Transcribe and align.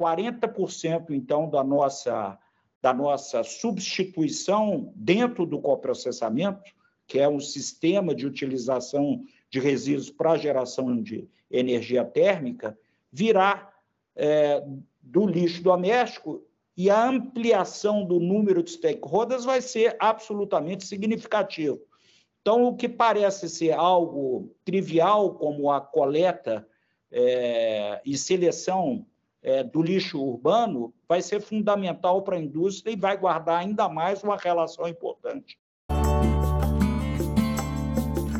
40% 0.00 1.10
então 1.10 1.50
da 1.50 1.62
nossa 1.62 2.38
da 2.82 2.94
nossa 2.94 3.42
substituição 3.44 4.90
dentro 4.96 5.44
do 5.44 5.60
coprocessamento, 5.60 6.72
que 7.06 7.18
é 7.18 7.28
um 7.28 7.38
sistema 7.38 8.14
de 8.14 8.26
utilização 8.26 9.22
de 9.50 9.60
resíduos 9.60 10.08
para 10.08 10.38
geração 10.38 11.02
de 11.02 11.28
energia 11.50 12.06
térmica, 12.06 12.78
virá 13.12 13.70
é, 14.16 14.64
do 15.02 15.26
lixo 15.26 15.62
doméstico 15.62 16.42
e 16.74 16.88
a 16.88 17.06
ampliação 17.06 18.06
do 18.06 18.18
número 18.18 18.62
de 18.62 18.70
stakeholders 18.70 19.44
vai 19.44 19.60
ser 19.60 19.94
absolutamente 20.00 20.86
significativo. 20.86 21.78
Então, 22.40 22.64
o 22.64 22.74
que 22.74 22.88
parece 22.88 23.50
ser 23.50 23.72
algo 23.72 24.54
trivial, 24.64 25.34
como 25.34 25.70
a 25.70 25.82
coleta 25.82 26.66
é, 27.12 28.00
e 28.06 28.16
seleção 28.16 29.04
é, 29.42 29.62
do 29.62 29.82
lixo 29.82 30.22
urbano, 30.22 30.92
vai 31.08 31.22
ser 31.22 31.40
fundamental 31.40 32.22
para 32.22 32.36
a 32.36 32.40
indústria 32.40 32.92
e 32.92 32.96
vai 32.96 33.16
guardar 33.16 33.60
ainda 33.60 33.88
mais 33.88 34.22
uma 34.22 34.36
relação 34.36 34.86
importante. 34.86 35.58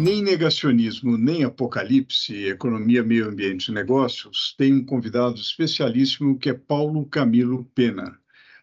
Nem 0.00 0.22
negacionismo, 0.22 1.18
nem 1.18 1.42
apocalipse, 1.42 2.46
economia, 2.46 3.02
meio 3.02 3.26
ambiente 3.26 3.66
e 3.66 3.74
negócios, 3.74 4.54
tem 4.56 4.72
um 4.72 4.84
convidado 4.84 5.40
especialíssimo 5.40 6.38
que 6.38 6.50
é 6.50 6.54
Paulo 6.54 7.04
Camilo 7.04 7.64
Pena. 7.74 8.16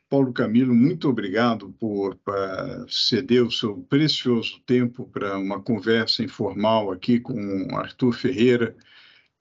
Paulo 0.09 0.31
Camilo, 0.31 0.73
muito 0.73 1.09
obrigado 1.09 1.75
por 1.77 2.13
uh, 2.13 2.89
ceder 2.89 3.45
o 3.45 3.51
seu 3.51 3.75
precioso 3.89 4.61
tempo 4.65 5.09
para 5.11 5.37
uma 5.37 5.61
conversa 5.61 6.23
informal 6.23 6.89
aqui 6.89 7.19
com 7.19 7.67
Arthur 7.75 8.13
Ferreira, 8.13 8.73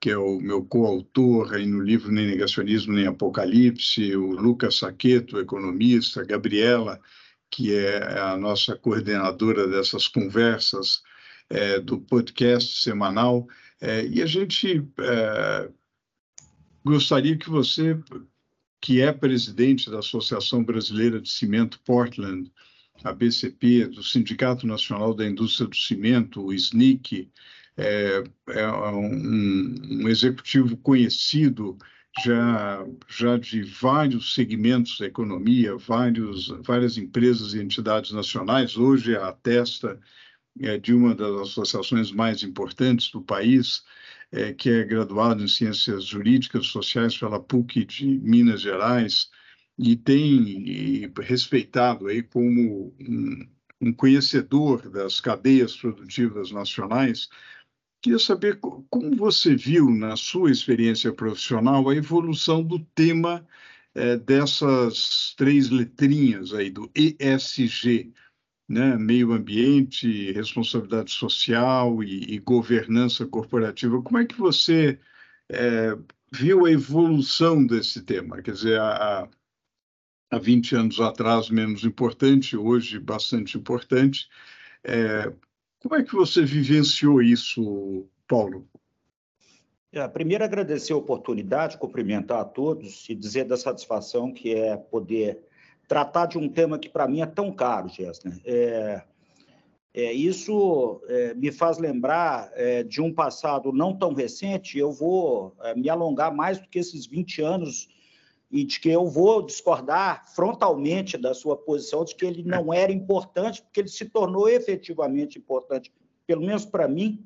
que 0.00 0.10
é 0.10 0.18
o 0.18 0.40
meu 0.40 0.64
coautor 0.64 1.54
aí 1.54 1.64
no 1.64 1.80
livro 1.80 2.10
Nem 2.10 2.26
Negacionismo 2.26 2.92
Nem 2.92 3.06
Apocalipse, 3.06 4.16
o 4.16 4.32
Lucas 4.32 4.78
Saqueto, 4.78 5.38
economista, 5.38 6.24
Gabriela, 6.24 7.00
que 7.48 7.72
é 7.72 8.18
a 8.18 8.36
nossa 8.36 8.74
coordenadora 8.74 9.68
dessas 9.68 10.08
conversas 10.08 11.04
é, 11.50 11.78
do 11.80 12.00
podcast 12.00 12.82
semanal. 12.82 13.46
É, 13.80 14.06
e 14.06 14.22
a 14.22 14.26
gente 14.26 14.86
é, 14.98 15.70
gostaria 16.84 17.36
que 17.36 17.48
você, 17.48 17.98
que 18.80 19.00
é 19.00 19.12
presidente 19.12 19.90
da 19.90 19.98
Associação 19.98 20.62
Brasileira 20.62 21.20
de 21.20 21.28
Cimento 21.28 21.80
Portland, 21.84 22.50
a 23.02 23.12
BCP, 23.12 23.86
do 23.86 24.02
Sindicato 24.02 24.66
Nacional 24.66 25.14
da 25.14 25.26
Indústria 25.26 25.68
do 25.68 25.76
Cimento, 25.76 26.44
o 26.44 26.52
SNIC, 26.52 27.30
é, 27.76 28.22
é 28.48 28.68
um, 28.68 30.04
um, 30.04 30.08
executivo 30.08 30.76
conhecido 30.76 31.76
já, 32.24 32.86
já 33.08 33.36
de 33.36 33.62
vários 33.62 34.34
segmentos 34.34 34.98
da 34.98 35.06
economia, 35.06 35.76
vários, 35.76 36.48
várias 36.62 36.96
empresas 36.96 37.54
e 37.54 37.60
entidades 37.60 38.12
nacionais, 38.12 38.76
hoje 38.76 39.16
atesta 39.16 39.98
é, 40.60 40.78
de 40.78 40.94
uma 40.94 41.14
das 41.14 41.50
associações 41.50 42.10
mais 42.12 42.42
importantes 42.42 43.10
do 43.10 43.22
país, 43.22 43.84
é, 44.32 44.52
que 44.52 44.70
é 44.70 44.84
graduado 44.84 45.42
em 45.42 45.48
Ciências 45.48 46.04
Jurídicas 46.04 46.66
Sociais 46.66 47.16
pela 47.16 47.40
PUC 47.40 47.84
de 47.84 48.06
Minas 48.18 48.60
Gerais 48.60 49.30
e 49.78 49.96
tem 49.96 50.68
e 50.68 51.12
respeitado 51.20 52.06
aí 52.06 52.22
como 52.22 52.94
um, 53.00 53.48
um 53.80 53.92
conhecedor 53.92 54.88
das 54.88 55.20
cadeias 55.20 55.76
produtivas 55.76 56.50
nacionais. 56.50 57.28
Queria 58.00 58.18
saber 58.18 58.58
como 58.60 59.16
você 59.16 59.56
viu 59.56 59.90
na 59.90 60.16
sua 60.16 60.50
experiência 60.50 61.12
profissional 61.12 61.88
a 61.88 61.96
evolução 61.96 62.62
do 62.62 62.78
tema 62.94 63.46
é, 63.94 64.16
dessas 64.16 65.34
três 65.36 65.70
letrinhas 65.70 66.52
aí 66.52 66.70
do 66.70 66.90
ESG, 66.94 68.12
né, 68.68 68.96
meio 68.96 69.32
ambiente, 69.32 70.32
responsabilidade 70.32 71.10
social 71.12 72.02
e, 72.02 72.34
e, 72.34 72.38
governança 72.38 73.26
corporativa. 73.26 74.02
Como 74.02 74.18
é 74.18 74.24
que 74.24 74.38
você 74.38 74.98
é, 75.50 75.96
viu 76.32 76.64
a 76.64 76.70
evolução 76.70 77.64
desse 77.66 78.02
tema? 78.02 78.40
Quer 78.42 78.52
dizer, 78.52 78.80
há, 78.80 79.28
há 80.30 80.38
20 80.38 80.76
anos 80.76 81.00
atrás 81.00 81.50
menos 81.50 81.84
importante, 81.84 82.56
hoje 82.56 82.98
bastante 82.98 83.58
importante. 83.58 84.28
É, 84.82 85.32
como 85.80 85.96
é 85.96 86.02
que 86.02 86.14
você 86.14 86.42
vivenciou 86.42 87.20
isso, 87.22 88.08
Paulo? 88.26 88.66
É, 89.92 90.08
primeiro, 90.08 90.42
agradecer 90.42 90.92
a 90.92 90.96
oportunidade, 90.96 91.78
cumprimentar 91.78 92.40
a 92.40 92.44
todos 92.44 93.08
e 93.08 93.14
dizer 93.14 93.44
da 93.44 93.56
satisfação 93.56 94.32
que 94.32 94.52
é 94.52 94.76
poder 94.76 95.38
tratar 95.88 96.26
de 96.26 96.38
um 96.38 96.48
tema 96.48 96.78
que 96.78 96.88
para 96.88 97.08
mim 97.08 97.20
é 97.20 97.26
tão 97.26 97.52
caro, 97.52 97.88
Gessner. 97.88 98.40
É, 98.44 99.02
é, 99.92 100.12
isso 100.12 101.00
é, 101.06 101.34
me 101.34 101.52
faz 101.52 101.78
lembrar 101.78 102.50
é, 102.54 102.82
de 102.82 103.00
um 103.00 103.12
passado 103.12 103.72
não 103.72 103.96
tão 103.96 104.12
recente. 104.12 104.76
Eu 104.76 104.90
vou 104.90 105.54
é, 105.60 105.74
me 105.74 105.88
alongar 105.88 106.34
mais 106.34 106.58
do 106.58 106.68
que 106.68 106.80
esses 106.80 107.06
20 107.06 107.42
anos 107.42 107.88
e 108.50 108.64
de 108.64 108.80
que 108.80 108.88
eu 108.88 109.06
vou 109.06 109.42
discordar 109.42 110.24
frontalmente 110.34 111.16
da 111.16 111.32
sua 111.32 111.56
posição 111.56 112.04
de 112.04 112.14
que 112.14 112.26
ele 112.26 112.42
não 112.42 112.72
era 112.72 112.92
importante, 112.92 113.62
porque 113.62 113.80
ele 113.80 113.88
se 113.88 114.04
tornou 114.04 114.48
efetivamente 114.48 115.38
importante, 115.38 115.92
pelo 116.26 116.42
menos 116.42 116.64
para 116.64 116.88
mim, 116.88 117.24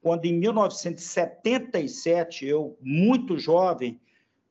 quando 0.00 0.24
em 0.24 0.38
1977, 0.38 2.46
eu, 2.46 2.76
muito 2.80 3.38
jovem, 3.38 4.00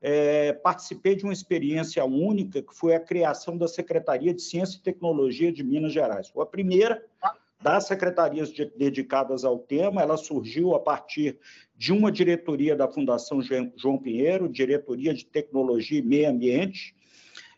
é, 0.09 0.53
participei 0.53 1.17
de 1.17 1.25
uma 1.25 1.33
experiência 1.33 2.05
única, 2.05 2.61
que 2.61 2.73
foi 2.73 2.95
a 2.95 2.99
criação 2.99 3.57
da 3.57 3.67
Secretaria 3.67 4.33
de 4.33 4.41
Ciência 4.41 4.77
e 4.77 4.81
Tecnologia 4.81 5.51
de 5.51 5.61
Minas 5.65 5.91
Gerais. 5.91 6.29
Foi 6.29 6.43
a 6.43 6.45
primeira 6.45 7.03
das 7.61 7.87
secretarias 7.87 8.53
de, 8.53 8.71
dedicadas 8.77 9.43
ao 9.43 9.59
tema, 9.59 10.01
ela 10.01 10.15
surgiu 10.15 10.73
a 10.75 10.79
partir 10.79 11.37
de 11.75 11.91
uma 11.91 12.09
diretoria 12.09 12.73
da 12.73 12.87
Fundação 12.87 13.41
João 13.75 13.97
Pinheiro, 13.97 14.47
Diretoria 14.47 15.13
de 15.13 15.25
Tecnologia 15.25 15.99
e 15.99 16.03
Meio 16.03 16.29
Ambiente, 16.29 16.95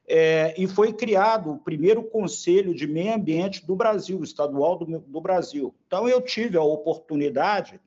é, 0.08 0.56
e 0.58 0.66
foi 0.66 0.92
criado 0.92 1.52
o 1.52 1.60
primeiro 1.60 2.02
Conselho 2.02 2.74
de 2.74 2.88
Meio 2.88 3.14
Ambiente 3.14 3.64
do 3.64 3.76
Brasil, 3.76 4.24
estadual 4.24 4.76
do, 4.76 4.98
do 4.98 5.22
Brasil. 5.22 5.76
Então, 5.86 6.10
eu 6.10 6.20
tive 6.20 6.58
a 6.58 6.64
oportunidade 6.64 7.80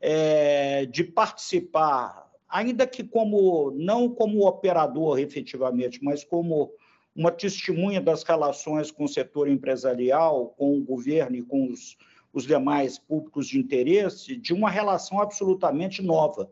é, 0.00 0.86
de 0.86 1.04
participar 1.04 2.27
ainda 2.48 2.86
que 2.86 3.04
como 3.04 3.70
não 3.72 4.08
como 4.08 4.46
operador 4.46 5.18
efetivamente, 5.18 6.02
mas 6.02 6.24
como 6.24 6.72
uma 7.14 7.30
testemunha 7.30 8.00
das 8.00 8.22
relações 8.22 8.90
com 8.90 9.04
o 9.04 9.08
setor 9.08 9.48
empresarial, 9.48 10.54
com 10.56 10.78
o 10.78 10.84
governo 10.84 11.36
e 11.36 11.42
com 11.42 11.68
os, 11.68 11.96
os 12.32 12.46
demais 12.46 12.98
públicos 12.98 13.48
de 13.48 13.58
interesse, 13.58 14.36
de 14.36 14.54
uma 14.54 14.70
relação 14.70 15.20
absolutamente 15.20 16.00
nova, 16.00 16.50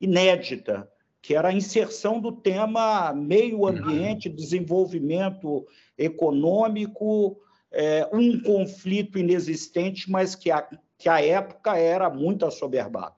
inédita, 0.00 0.88
que 1.20 1.34
era 1.34 1.48
a 1.48 1.52
inserção 1.52 2.20
do 2.20 2.30
tema 2.30 3.12
meio 3.12 3.66
ambiente, 3.66 4.28
desenvolvimento 4.28 5.66
econômico, 5.98 7.36
é, 7.72 8.08
um 8.12 8.40
conflito 8.40 9.18
inexistente, 9.18 10.08
mas 10.08 10.36
que 10.36 10.52
a, 10.52 10.68
que 10.96 11.08
a 11.08 11.20
época 11.20 11.76
era 11.76 12.08
muito 12.08 12.46
assoberbado. 12.46 13.16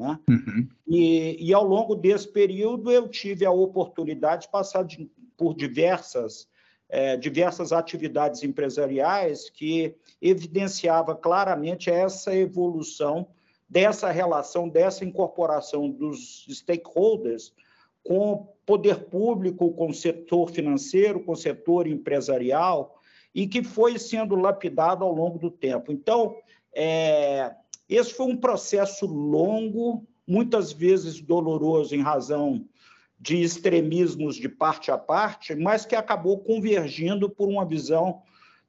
Né? 0.00 0.18
Uhum. 0.26 0.66
E, 0.88 1.36
e, 1.38 1.52
ao 1.52 1.62
longo 1.62 1.94
desse 1.94 2.26
período 2.26 2.90
eu 2.90 3.06
tive 3.06 3.44
a 3.44 3.50
oportunidade 3.50 4.46
de 4.46 4.48
passar 4.50 4.82
de, 4.82 5.10
por 5.36 5.54
diversas, 5.54 6.48
é, 6.88 7.18
diversas 7.18 7.70
atividades 7.70 8.42
empresariais 8.42 9.50
que 9.50 9.94
evidenciava 10.22 11.14
claramente 11.14 11.90
essa 11.90 12.34
evolução 12.34 13.26
dessa 13.68 14.10
relação, 14.10 14.70
dessa 14.70 15.04
incorporação 15.04 15.90
dos 15.90 16.46
stakeholders 16.48 17.52
com 18.02 18.32
o 18.32 18.38
poder 18.64 19.04
público, 19.04 19.70
com 19.74 19.90
o 19.90 19.94
setor 19.94 20.50
financeiro, 20.50 21.20
com 21.20 21.32
o 21.32 21.36
setor 21.36 21.86
empresarial, 21.86 22.98
e 23.34 23.46
que 23.46 23.62
foi 23.62 23.98
sendo 23.98 24.34
lapidado 24.34 25.04
ao 25.04 25.12
longo 25.12 25.38
do 25.38 25.50
tempo. 25.50 25.92
Então, 25.92 26.36
é, 26.74 27.54
esse 27.90 28.14
foi 28.14 28.26
um 28.26 28.36
processo 28.36 29.04
longo, 29.04 30.06
muitas 30.26 30.72
vezes 30.72 31.20
doloroso 31.20 31.94
em 31.94 32.00
razão 32.00 32.64
de 33.18 33.42
extremismos 33.42 34.36
de 34.36 34.48
parte 34.48 34.90
a 34.90 34.96
parte, 34.96 35.54
mas 35.54 35.84
que 35.84 35.96
acabou 35.96 36.38
convergindo 36.38 37.28
por 37.28 37.48
uma 37.48 37.66
visão, 37.66 38.22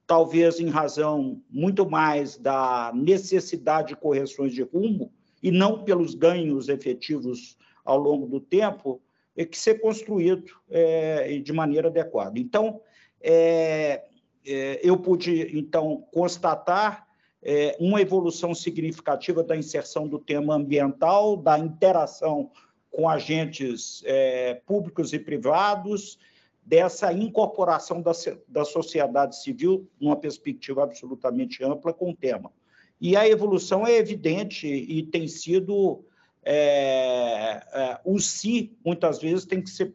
talvez 0.08 0.60
em 0.60 0.68
razão 0.68 1.42
muito 1.50 1.90
mais 1.90 2.36
da 2.36 2.92
necessidade 2.94 3.90
de 3.90 3.96
correções 3.96 4.54
de 4.54 4.64
rumo 4.64 5.14
e 5.42 5.52
não 5.52 5.84
pelos 5.84 6.16
ganhos 6.16 6.68
efetivos 6.68 7.58
ao 7.86 7.98
longo 7.98 8.28
do 8.28 8.40
tempo, 8.40 9.02
é 9.38 9.46
que 9.46 9.58
ser 9.58 9.80
construído 9.80 10.52
é, 10.70 11.38
de 11.40 11.54
maneira 11.54 11.88
adequada. 11.88 12.38
Então, 12.38 12.82
é, 13.22 14.04
é, 14.46 14.80
eu 14.84 14.98
pude, 14.98 15.58
então, 15.58 16.06
constatar 16.12 17.08
é, 17.44 17.76
uma 17.80 18.02
evolução 18.02 18.54
significativa 18.54 19.44
da 19.44 19.56
inserção 19.56 20.08
do 20.08 20.20
tema 20.20 20.56
ambiental, 20.56 21.36
da 21.36 21.58
interação 21.58 22.52
com 22.90 23.10
agentes 23.10 24.04
é, 24.06 24.56
públicos 24.66 25.14
e 25.14 25.20
privados, 25.20 26.20
dessa 26.64 27.12
incorporação 27.12 28.02
da, 28.02 28.12
da 28.48 28.64
sociedade 28.64 29.42
civil 29.42 29.90
numa 30.00 30.16
perspectiva 30.16 30.84
absolutamente 30.84 31.64
ampla 31.64 31.94
com 31.94 32.12
o 32.12 32.16
tema. 32.16 32.52
E 33.00 33.16
a 33.16 33.28
evolução 33.28 33.88
é 33.88 33.98
evidente 33.98 34.68
e 34.68 35.02
tem 35.02 35.28
sido 35.28 36.06
é, 36.44 37.64
é, 37.74 38.00
o 38.06 38.20
si, 38.20 38.78
muitas 38.86 39.20
vezes, 39.20 39.46
tem 39.46 39.62
que, 39.62 39.70
ser, 39.70 39.94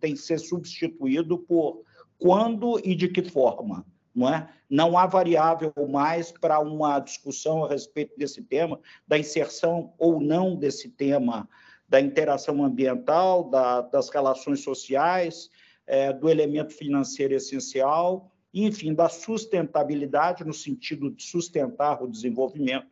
tem 0.00 0.14
que 0.14 0.20
ser 0.20 0.38
substituído 0.38 1.38
por 1.38 1.82
quando 2.18 2.80
e 2.84 2.94
de 2.94 3.08
que 3.08 3.22
forma. 3.22 3.86
Não, 4.20 4.34
é? 4.34 4.48
não 4.68 4.98
há 4.98 5.06
variável 5.06 5.72
mais 5.88 6.30
para 6.30 6.60
uma 6.60 7.00
discussão 7.00 7.64
a 7.64 7.68
respeito 7.68 8.16
desse 8.18 8.42
tema, 8.42 8.78
da 9.08 9.18
inserção 9.18 9.94
ou 9.98 10.20
não 10.20 10.54
desse 10.54 10.90
tema, 10.90 11.48
da 11.88 12.00
interação 12.00 12.62
ambiental, 12.62 13.48
da, 13.48 13.80
das 13.80 14.10
relações 14.10 14.60
sociais, 14.60 15.48
é, 15.86 16.12
do 16.12 16.28
elemento 16.28 16.74
financeiro 16.74 17.34
essencial, 17.34 18.30
enfim, 18.52 18.92
da 18.92 19.08
sustentabilidade, 19.08 20.44
no 20.44 20.52
sentido 20.52 21.10
de 21.10 21.22
sustentar 21.22 22.02
o 22.02 22.06
desenvolvimento, 22.06 22.86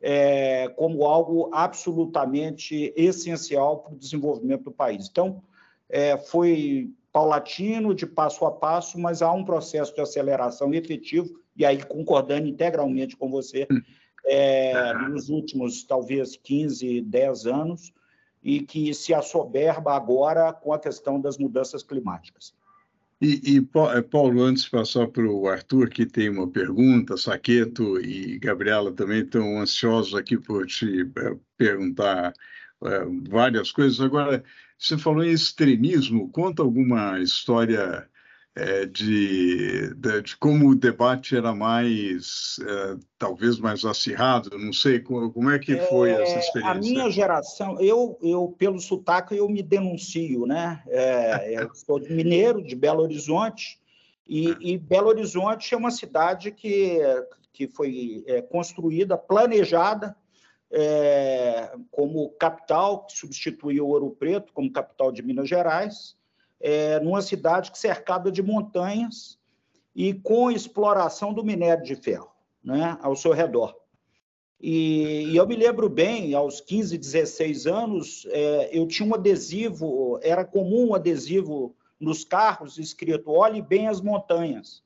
é, 0.00 0.68
como 0.76 1.04
algo 1.04 1.50
absolutamente 1.52 2.94
essencial 2.96 3.78
para 3.80 3.92
o 3.92 3.98
desenvolvimento 3.98 4.64
do 4.64 4.72
país. 4.72 5.08
Então, 5.10 5.42
é, 5.88 6.16
foi 6.16 6.92
paulatino, 7.12 7.94
de 7.94 8.06
passo 8.06 8.44
a 8.44 8.50
passo, 8.50 8.98
mas 8.98 9.22
há 9.22 9.32
um 9.32 9.44
processo 9.44 9.94
de 9.94 10.00
aceleração 10.00 10.72
efetivo, 10.72 11.40
e 11.56 11.64
aí 11.64 11.82
concordando 11.82 12.46
integralmente 12.46 13.16
com 13.16 13.30
você, 13.30 13.66
é, 14.26 14.92
nos 15.08 15.28
últimos, 15.28 15.84
talvez, 15.84 16.36
15, 16.36 17.00
10 17.00 17.46
anos, 17.46 17.92
e 18.42 18.60
que 18.60 18.94
se 18.94 19.12
assoberba 19.12 19.94
agora 19.94 20.52
com 20.52 20.72
a 20.72 20.78
questão 20.78 21.20
das 21.20 21.36
mudanças 21.36 21.82
climáticas. 21.82 22.54
E, 23.20 23.56
e, 23.56 23.58
eh, 23.58 24.02
Paulo, 24.02 24.42
antes 24.42 24.64
de 24.64 24.70
passar 24.70 25.06
para 25.08 25.26
o 25.26 25.46
Arthur, 25.46 25.90
que 25.90 26.06
tem 26.06 26.30
uma 26.30 26.48
pergunta, 26.48 27.18
Saqueto 27.18 28.00
e 28.00 28.38
Gabriela 28.38 28.90
também 28.92 29.20
estão 29.20 29.60
ansiosos 29.60 30.14
aqui 30.14 30.38
por 30.38 30.66
te 30.66 31.02
eh, 31.02 31.36
perguntar 31.58 32.28
é, 32.28 32.32
várias 33.28 33.70
coisas. 33.70 34.00
Agora, 34.00 34.42
você 34.78 34.96
falou 34.96 35.22
em 35.22 35.30
extremismo, 35.30 36.30
conta 36.30 36.62
alguma 36.62 37.20
história 37.20 38.08
é, 38.56 38.84
de, 38.84 39.94
de, 39.94 40.22
de, 40.22 40.36
como 40.36 40.70
o 40.70 40.74
debate 40.74 41.36
era 41.36 41.54
mais, 41.54 42.58
é, 42.66 42.96
talvez 43.18 43.58
mais 43.58 43.84
acirrado, 43.84 44.58
não 44.58 44.72
sei, 44.72 45.00
como, 45.00 45.32
como 45.32 45.50
é 45.50 45.58
que 45.58 45.76
foi 45.76 46.10
essa 46.10 46.38
experiência? 46.38 46.70
A 46.70 46.74
minha 46.74 47.10
geração, 47.10 47.80
eu, 47.80 48.18
eu 48.20 48.54
pelo 48.58 48.80
sotaque, 48.80 49.36
eu 49.36 49.48
me 49.48 49.62
denuncio, 49.62 50.46
né? 50.46 50.82
eu 51.48 51.72
sou 51.74 52.00
mineiro, 52.00 52.62
de 52.62 52.74
Belo 52.74 53.02
Horizonte, 53.02 53.78
e, 54.26 54.56
e, 54.60 54.78
Belo 54.78 55.08
Horizonte 55.08 55.74
é 55.74 55.76
uma 55.76 55.90
cidade 55.90 56.52
que, 56.52 56.98
que 57.52 57.66
foi 57.66 58.24
construída, 58.48 59.18
planejada, 59.18 60.16
é, 60.70 61.72
como 61.90 62.30
capital, 62.30 63.04
que 63.06 63.16
substituiu 63.16 63.88
Ouro 63.88 64.10
Preto 64.10 64.52
como 64.52 64.72
capital 64.72 65.10
de 65.10 65.22
Minas 65.22 65.48
Gerais, 65.48 66.16
é, 66.60 67.00
numa 67.00 67.22
cidade 67.22 67.76
cercada 67.76 68.30
de 68.30 68.42
montanhas 68.42 69.38
e 69.94 70.14
com 70.14 70.50
exploração 70.50 71.32
do 71.32 71.44
minério 71.44 71.82
de 71.82 71.96
ferro 71.96 72.30
né, 72.62 72.98
ao 73.02 73.16
seu 73.16 73.32
redor. 73.32 73.74
E, 74.60 75.24
e 75.30 75.36
eu 75.36 75.46
me 75.46 75.56
lembro 75.56 75.88
bem, 75.88 76.34
aos 76.34 76.60
15, 76.60 76.98
16 76.98 77.66
anos, 77.66 78.26
é, 78.30 78.70
eu 78.78 78.86
tinha 78.86 79.08
um 79.08 79.14
adesivo, 79.14 80.20
era 80.22 80.44
comum 80.44 80.90
um 80.90 80.94
adesivo 80.94 81.74
nos 81.98 82.24
carros 82.24 82.78
escrito 82.78 83.30
Olhe 83.30 83.62
bem 83.62 83.88
as 83.88 84.00
montanhas, 84.00 84.82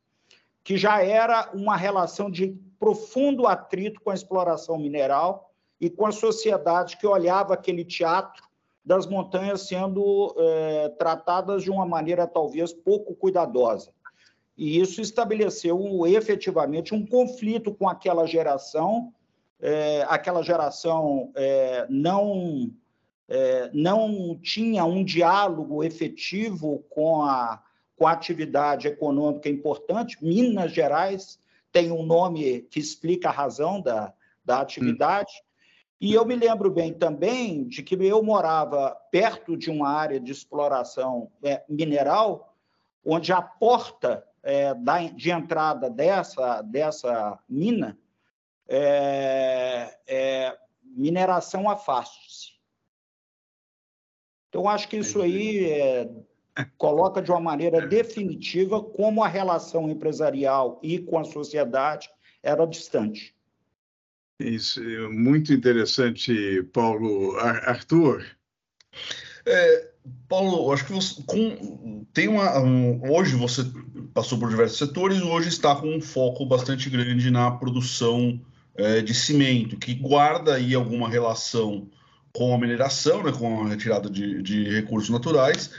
que 0.62 0.76
já 0.76 1.02
era 1.02 1.50
uma 1.52 1.76
relação 1.76 2.31
de 2.31 2.56
profundo 2.78 3.46
atrito 3.46 4.00
com 4.00 4.10
a 4.10 4.14
exploração 4.14 4.78
mineral 4.78 5.44
e 5.80 5.90
com 5.90 6.06
a 6.06 6.12
sociedade 6.12 6.96
que 6.96 7.06
olhava 7.06 7.54
aquele 7.54 7.84
teatro 7.84 8.42
das 8.84 9.06
montanhas 9.06 9.62
sendo 9.62 10.34
é, 10.36 10.88
tratadas 10.90 11.62
de 11.62 11.70
uma 11.70 11.86
maneira 11.86 12.26
talvez 12.26 12.72
pouco 12.72 13.14
cuidadosa. 13.14 13.90
E 14.56 14.78
isso 14.78 15.00
estabeleceu 15.00 16.06
efetivamente 16.06 16.94
um 16.94 17.04
conflito 17.04 17.74
com 17.74 17.88
aquela 17.88 18.26
geração, 18.26 19.12
é, 19.60 20.04
aquela 20.08 20.42
geração 20.42 21.32
é, 21.34 21.86
não, 21.88 22.70
é, 23.26 23.70
não 23.72 24.38
tinha 24.40 24.84
um 24.84 25.02
diálogo 25.02 25.82
efetivo 25.82 26.84
com 26.90 27.22
a, 27.22 27.62
com 27.96 28.06
a 28.06 28.12
atividade 28.12 28.86
econômica 28.86 29.48
importante. 29.48 30.22
Minas 30.22 30.72
Gerais 30.72 31.40
tem 31.72 31.90
um 31.90 32.04
nome 32.04 32.62
que 32.70 32.78
explica 32.78 33.30
a 33.30 33.32
razão 33.32 33.80
da, 33.80 34.12
da 34.44 34.60
atividade. 34.60 35.32
Hum 35.40 35.53
e 36.00 36.12
eu 36.12 36.25
me 36.25 36.37
lembro 36.37 36.70
bem 36.70 36.93
também 36.93 37.64
de 37.64 37.82
que 37.82 37.94
eu 37.94 38.23
morava 38.23 38.94
perto 39.11 39.56
de 39.56 39.70
uma 39.70 39.88
área 39.88 40.20
de 40.20 40.32
exploração 40.32 41.31
é, 41.43 41.62
mineral, 41.69 42.55
onde 43.05 43.32
a 43.32 43.41
porta 43.41 44.26
é, 44.43 44.75
da, 44.75 45.02
de 45.08 45.31
entrada 45.31 45.88
dessa, 45.88 46.62
dessa 46.62 47.38
mina 47.49 47.99
é, 48.69 49.99
é 50.06 50.58
mineração 50.82 51.69
afaste-se. 51.69 52.55
Então, 54.49 54.69
acho 54.69 54.88
que 54.88 54.96
isso 54.96 55.20
aí 55.20 55.64
é, 55.64 56.08
coloca 56.79 57.20
de 57.20 57.31
uma 57.31 57.41
maneira 57.41 57.86
definitiva 57.86 58.81
como 58.82 59.24
a 59.24 59.29
relação 59.29 59.89
empresarial 59.89 60.79
e 60.82 60.98
com 60.98 61.19
a 61.19 61.24
sociedade 61.24 62.08
era 62.43 62.65
distante. 62.65 63.33
Isso, 64.41 64.81
muito 65.10 65.53
interessante, 65.53 66.62
Paulo. 66.72 67.36
Arthur? 67.38 68.24
É, 69.46 69.91
Paulo, 70.29 70.72
acho 70.72 70.86
que 70.86 70.93
você 70.93 71.22
com, 71.26 72.05
tem 72.12 72.29
uma. 72.29 72.58
Um, 72.58 73.00
hoje 73.10 73.36
você 73.36 73.64
passou 74.12 74.38
por 74.38 74.48
diversos 74.48 74.79
setores, 74.79 75.22
hoje 75.22 75.48
está 75.48 75.76
com 75.76 75.94
um 75.94 76.00
foco 76.00 76.44
bastante 76.46 76.91
grande 76.91 77.31
na 77.31 77.50
produção 77.50 78.41
é, 78.74 79.00
de 79.00 79.14
cimento, 79.14 79.76
que 79.76 79.94
guarda 79.94 80.55
aí 80.55 80.74
alguma 80.74 81.08
relação 81.08 81.88
com 82.32 82.53
a 82.53 82.58
mineração, 82.58 83.22
né, 83.22 83.31
com 83.31 83.62
a 83.62 83.69
retirada 83.69 84.10
de, 84.10 84.43
de 84.43 84.69
recursos 84.70 85.08
naturais. 85.08 85.70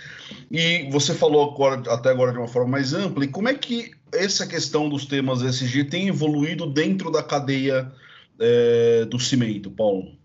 E 0.49 0.89
você 0.89 1.13
falou 1.13 1.51
agora, 1.51 1.83
até 1.91 2.09
agora 2.09 2.31
de 2.31 2.37
uma 2.37 2.47
forma 2.47 2.71
mais 2.71 2.93
ampla, 2.93 3.25
e 3.25 3.27
como 3.27 3.49
é 3.49 3.53
que 3.53 3.91
essa 4.13 4.47
questão 4.47 4.87
dos 4.87 5.05
temas 5.05 5.41
SG 5.41 5.83
tem 5.83 6.07
evoluído 6.07 6.65
dentro 6.65 7.11
da 7.11 7.21
cadeia 7.21 7.91
é, 8.39 9.05
do 9.05 9.19
cimento, 9.19 9.71
Paulo? 9.71 10.17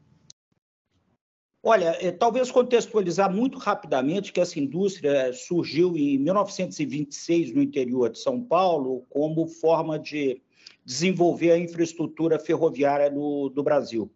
Olha, 1.62 1.96
é, 2.00 2.10
talvez 2.10 2.50
contextualizar 2.50 3.30
muito 3.30 3.58
rapidamente 3.58 4.32
que 4.32 4.40
essa 4.40 4.58
indústria 4.58 5.30
surgiu 5.32 5.94
em 5.96 6.18
1926 6.18 7.52
no 7.52 7.62
interior 7.62 8.10
de 8.10 8.18
São 8.18 8.42
Paulo 8.42 9.04
como 9.10 9.46
forma 9.46 9.98
de 9.98 10.40
desenvolver 10.84 11.52
a 11.52 11.58
infraestrutura 11.58 12.38
ferroviária 12.38 13.10
do, 13.10 13.50
do 13.50 13.62
Brasil. 13.62 14.10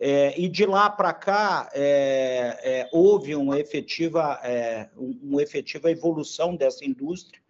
É, 0.00 0.38
e 0.38 0.48
de 0.48 0.66
lá 0.66 0.90
para 0.90 1.14
cá 1.14 1.70
é, 1.72 2.58
é, 2.62 2.88
houve 2.92 3.36
uma 3.36 3.58
efetiva, 3.60 4.40
é, 4.42 4.90
uma 4.96 5.40
efetiva 5.40 5.90
evolução 5.90 6.56
dessa 6.56 6.84
indústria, 6.84 7.40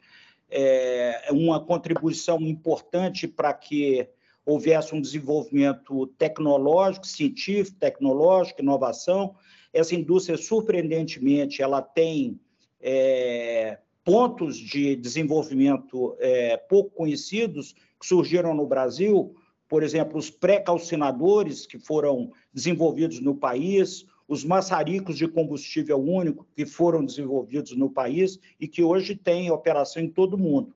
é, 0.50 1.28
uma 1.30 1.58
contribuição 1.64 2.38
importante 2.42 3.26
para 3.26 3.54
que 3.54 4.06
houvesse 4.44 4.94
um 4.94 5.00
desenvolvimento 5.00 6.06
tecnológico, 6.18 7.06
científico, 7.06 7.78
tecnológico, 7.78 8.60
inovação. 8.60 9.34
Essa 9.72 9.94
indústria, 9.94 10.36
surpreendentemente, 10.36 11.62
ela 11.62 11.80
tem 11.80 12.38
é, 12.80 13.78
pontos 14.04 14.58
de 14.58 14.94
desenvolvimento 14.96 16.14
é, 16.20 16.56
pouco 16.56 16.90
conhecidos 16.90 17.74
que 17.98 18.06
surgiram 18.06 18.54
no 18.54 18.66
Brasil, 18.66 19.34
por 19.66 19.82
exemplo, 19.82 20.18
os 20.18 20.28
pré-calcinadores 20.28 21.66
que 21.66 21.78
foram 21.78 22.30
desenvolvidos 22.52 23.20
no 23.20 23.34
país, 23.34 24.04
os 24.28 24.44
maçaricos 24.44 25.16
de 25.16 25.26
combustível 25.26 25.98
único 25.98 26.46
que 26.54 26.66
foram 26.66 27.04
desenvolvidos 27.04 27.74
no 27.76 27.90
país 27.90 28.38
e 28.60 28.68
que 28.68 28.82
hoje 28.82 29.16
têm 29.16 29.50
operação 29.50 30.02
em 30.02 30.08
todo 30.08 30.34
o 30.34 30.38
mundo. 30.38 30.74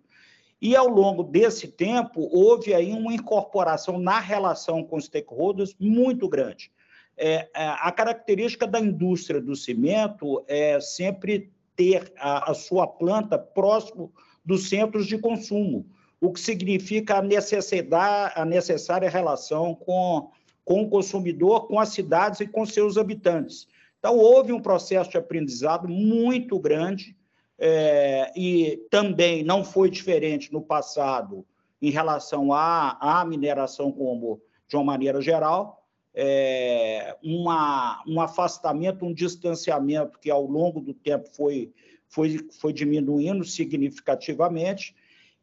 E 0.61 0.75
ao 0.75 0.89
longo 0.89 1.23
desse 1.23 1.69
tempo, 1.69 2.29
houve 2.33 2.75
aí 2.75 2.93
uma 2.93 3.13
incorporação 3.13 3.99
na 3.99 4.19
relação 4.19 4.83
com 4.83 4.97
os 4.97 5.05
stakeholders 5.05 5.75
muito 5.79 6.29
grande. 6.29 6.73
É, 7.17 7.49
é 7.55 7.69
a 7.69 7.93
característica 7.93 8.67
da 8.67 8.81
indústria 8.81 9.41
do 9.41 9.55
cimento 9.55 10.45
é 10.47 10.81
sempre 10.81 11.53
ter 11.77 12.13
a, 12.19 12.51
a 12.51 12.55
sua 12.55 12.87
planta 12.87 13.39
próximo 13.39 14.13
dos 14.45 14.69
centros 14.69 15.07
de 15.07 15.19
consumo, 15.19 15.87
o 16.21 16.33
que 16.33 16.41
significa 16.41 17.19
a, 17.19 17.23
necessidade, 17.23 18.33
a 18.37 18.45
necessária 18.45 19.09
relação 19.09 19.75
com 19.75 20.31
com 20.69 20.83
o 20.83 20.91
consumidor, 20.91 21.67
com 21.67 21.81
as 21.81 21.89
cidades 21.89 22.41
e 22.41 22.47
com 22.47 22.67
seus 22.67 22.99
habitantes. 22.99 23.67
Então, 23.99 24.19
houve 24.19 24.53
um 24.53 24.61
processo 24.61 25.09
de 25.09 25.17
aprendizado 25.17 25.89
muito 25.89 26.59
grande 26.59 27.17
é, 27.59 28.33
e 28.37 28.87
também 28.91 29.43
não 29.43 29.65
foi 29.65 29.91
diferente 29.91 30.53
no 30.53 30.63
passado 30.63 31.45
em 31.81 31.91
relação 31.91 32.53
à, 32.53 32.97
à 33.01 33.25
mineração 33.25 33.91
como 33.91 34.41
de 34.69 34.77
uma 34.77 34.85
maneira 34.85 35.21
geral, 35.21 35.85
é, 36.15 37.17
uma, 37.23 38.03
um 38.07 38.21
afastamento, 38.21 39.05
um 39.05 39.15
distanciamento 39.15 40.19
que 40.19 40.31
ao 40.31 40.45
longo 40.45 40.81
do 40.81 40.93
tempo 40.93 41.29
foi, 41.33 41.73
foi, 42.09 42.39
foi 42.61 42.73
diminuindo 42.73 43.45
significativamente, 43.45 44.95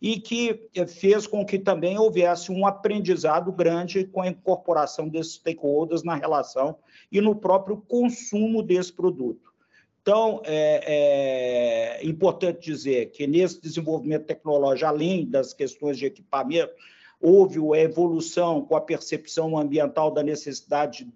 e 0.01 0.19
que 0.19 0.69
eh, 0.75 0.85
fez 0.85 1.25
com 1.25 1.45
que 1.45 1.57
também 1.57 1.97
houvesse 1.97 2.51
um 2.51 2.67
aprendizado 2.67 3.51
grande 3.51 4.05
com 4.05 4.21
a 4.21 4.27
incorporação 4.27 5.07
desses 5.07 5.33
stakeholders 5.33 6.03
na 6.03 6.15
relação 6.15 6.77
e 7.11 7.21
no 7.21 7.35
próprio 7.35 7.77
consumo 7.77 8.61
desse 8.61 8.91
produto. 8.91 9.53
Então, 10.07 10.39
é, 10.45 11.97
é 11.97 12.05
importante 12.05 12.63
dizer 12.63 13.09
que 13.09 13.25
nesse 13.25 13.59
desenvolvimento 13.59 14.27
tecnológico, 14.27 14.87
além 14.87 15.27
das 15.27 15.51
questões 15.51 15.97
de 15.97 16.05
equipamento, 16.05 16.71
houve 17.19 17.57
a 17.73 17.81
evolução 17.81 18.63
com 18.63 18.75
a 18.75 18.81
percepção 18.81 19.57
ambiental 19.57 20.11
da 20.11 20.21
necessidade 20.21 21.11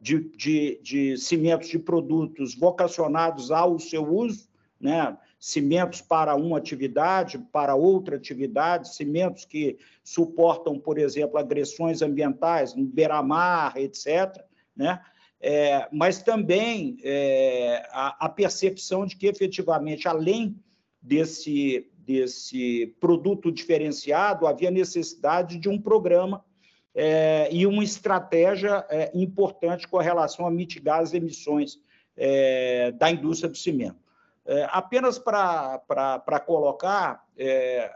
de, 0.00 0.20
de, 0.34 0.80
de 0.82 1.18
cimentos 1.18 1.68
de 1.68 1.78
produtos 1.78 2.54
vocacionados 2.54 3.50
ao 3.50 3.78
seu 3.78 4.10
uso, 4.10 4.48
né? 4.80 5.18
cimentos 5.38 6.00
para 6.00 6.34
uma 6.34 6.56
atividade, 6.56 7.38
para 7.52 7.74
outra 7.74 8.16
atividade, 8.16 8.94
cimentos 8.94 9.44
que 9.44 9.76
suportam, 10.02 10.78
por 10.78 10.96
exemplo, 10.96 11.36
agressões 11.36 12.00
ambientais 12.00 12.74
no 12.74 12.86
beira-mar, 12.86 13.76
etc. 13.76 14.42
Né? 14.74 14.98
É, 15.42 15.88
mas 15.90 16.22
também 16.22 16.98
é, 17.02 17.88
a, 17.92 18.26
a, 18.26 18.28
percepção 18.28 19.06
de 19.06 19.16
que, 19.16 19.26
efetivamente, 19.26 20.06
além 20.06 20.54
desse, 21.00 21.90
desse 22.00 22.94
produto 23.00 23.50
diferenciado, 23.50 24.46
havia 24.46 24.70
necessidade 24.70 25.56
de 25.56 25.68
um 25.68 25.80
programa 25.80 26.44
é, 26.94 27.48
e 27.50 27.66
uma 27.66 27.82
estratégia 27.82 28.84
é, 28.90 29.10
importante 29.14 29.88
com 29.88 29.96
relação 29.96 30.46
a 30.46 30.50
mitigar 30.50 31.00
as 31.00 31.14
emissões 31.14 31.78
é, 32.16 32.92
da 32.92 33.10
indústria 33.10 33.48
do 33.48 33.56
cimento. 33.56 33.98
É, 34.44 34.66
apenas 34.70 35.18
para 35.18 36.42
colocar 36.44 37.24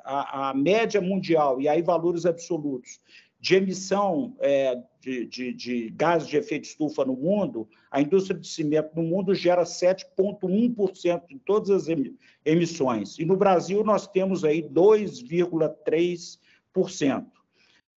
a, 0.05 0.51
a, 0.51 0.55
média 0.55 1.01
mundial, 1.01 1.61
e 1.61 1.69
aí 1.69 1.83
valores 1.83 2.25
absolutos, 2.25 3.01
de 3.45 3.55
emissão 3.57 4.35
é, 4.41 4.83
de, 5.03 5.27
de, 5.27 5.53
de 5.53 5.91
gases 5.91 6.27
de 6.27 6.39
efeito 6.39 6.65
estufa 6.65 7.05
no 7.05 7.15
mundo, 7.15 7.69
a 7.91 8.01
indústria 8.01 8.41
de 8.41 8.49
cimento 8.49 8.97
no 8.97 9.03
mundo 9.03 9.35
gera 9.35 9.65
7,1% 9.65 11.27
de 11.29 11.39
todas 11.41 11.69
as 11.69 11.85
emissões. 12.43 13.19
E 13.19 13.27
no 13.27 13.37
Brasil 13.37 13.85
nós 13.85 14.07
temos 14.07 14.47
aí 14.47 14.63
2,3%. 14.63 17.27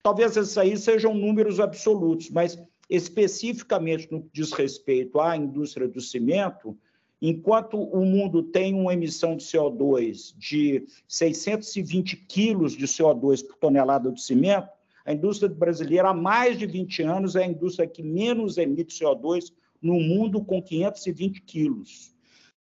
Talvez 0.03 0.35
esses 0.35 0.57
aí 0.57 0.75
sejam 0.75 1.13
números 1.13 1.61
absolutos, 1.61 2.29
mas 2.29 2.61
especificamente 2.89 4.11
no 4.11 4.23
que 4.23 4.29
diz 4.33 4.51
respeito 4.51 5.21
à 5.21 5.37
indústria 5.37 5.87
do 5.87 6.01
cimento, 6.01 6.77
Enquanto 7.19 7.81
o 7.81 8.05
mundo 8.05 8.43
tem 8.43 8.75
uma 8.75 8.93
emissão 8.93 9.35
de 9.35 9.43
CO2 9.43 10.37
de 10.37 10.85
620 11.07 12.15
quilos 12.27 12.73
de 12.73 12.85
CO2 12.85 13.43
por 13.43 13.57
tonelada 13.57 14.11
de 14.11 14.21
cimento, 14.21 14.69
a 15.07 15.13
indústria 15.13 15.47
brasileira 15.47 16.09
há 16.09 16.13
mais 16.13 16.59
de 16.59 16.65
20 16.65 17.01
anos 17.03 17.37
é 17.37 17.45
a 17.45 17.47
indústria 17.47 17.87
que 17.87 18.03
menos 18.03 18.57
emite 18.57 18.99
CO2 18.99 19.53
no 19.81 20.01
mundo, 20.01 20.43
com 20.43 20.61
520 20.61 21.43
quilos. 21.43 22.13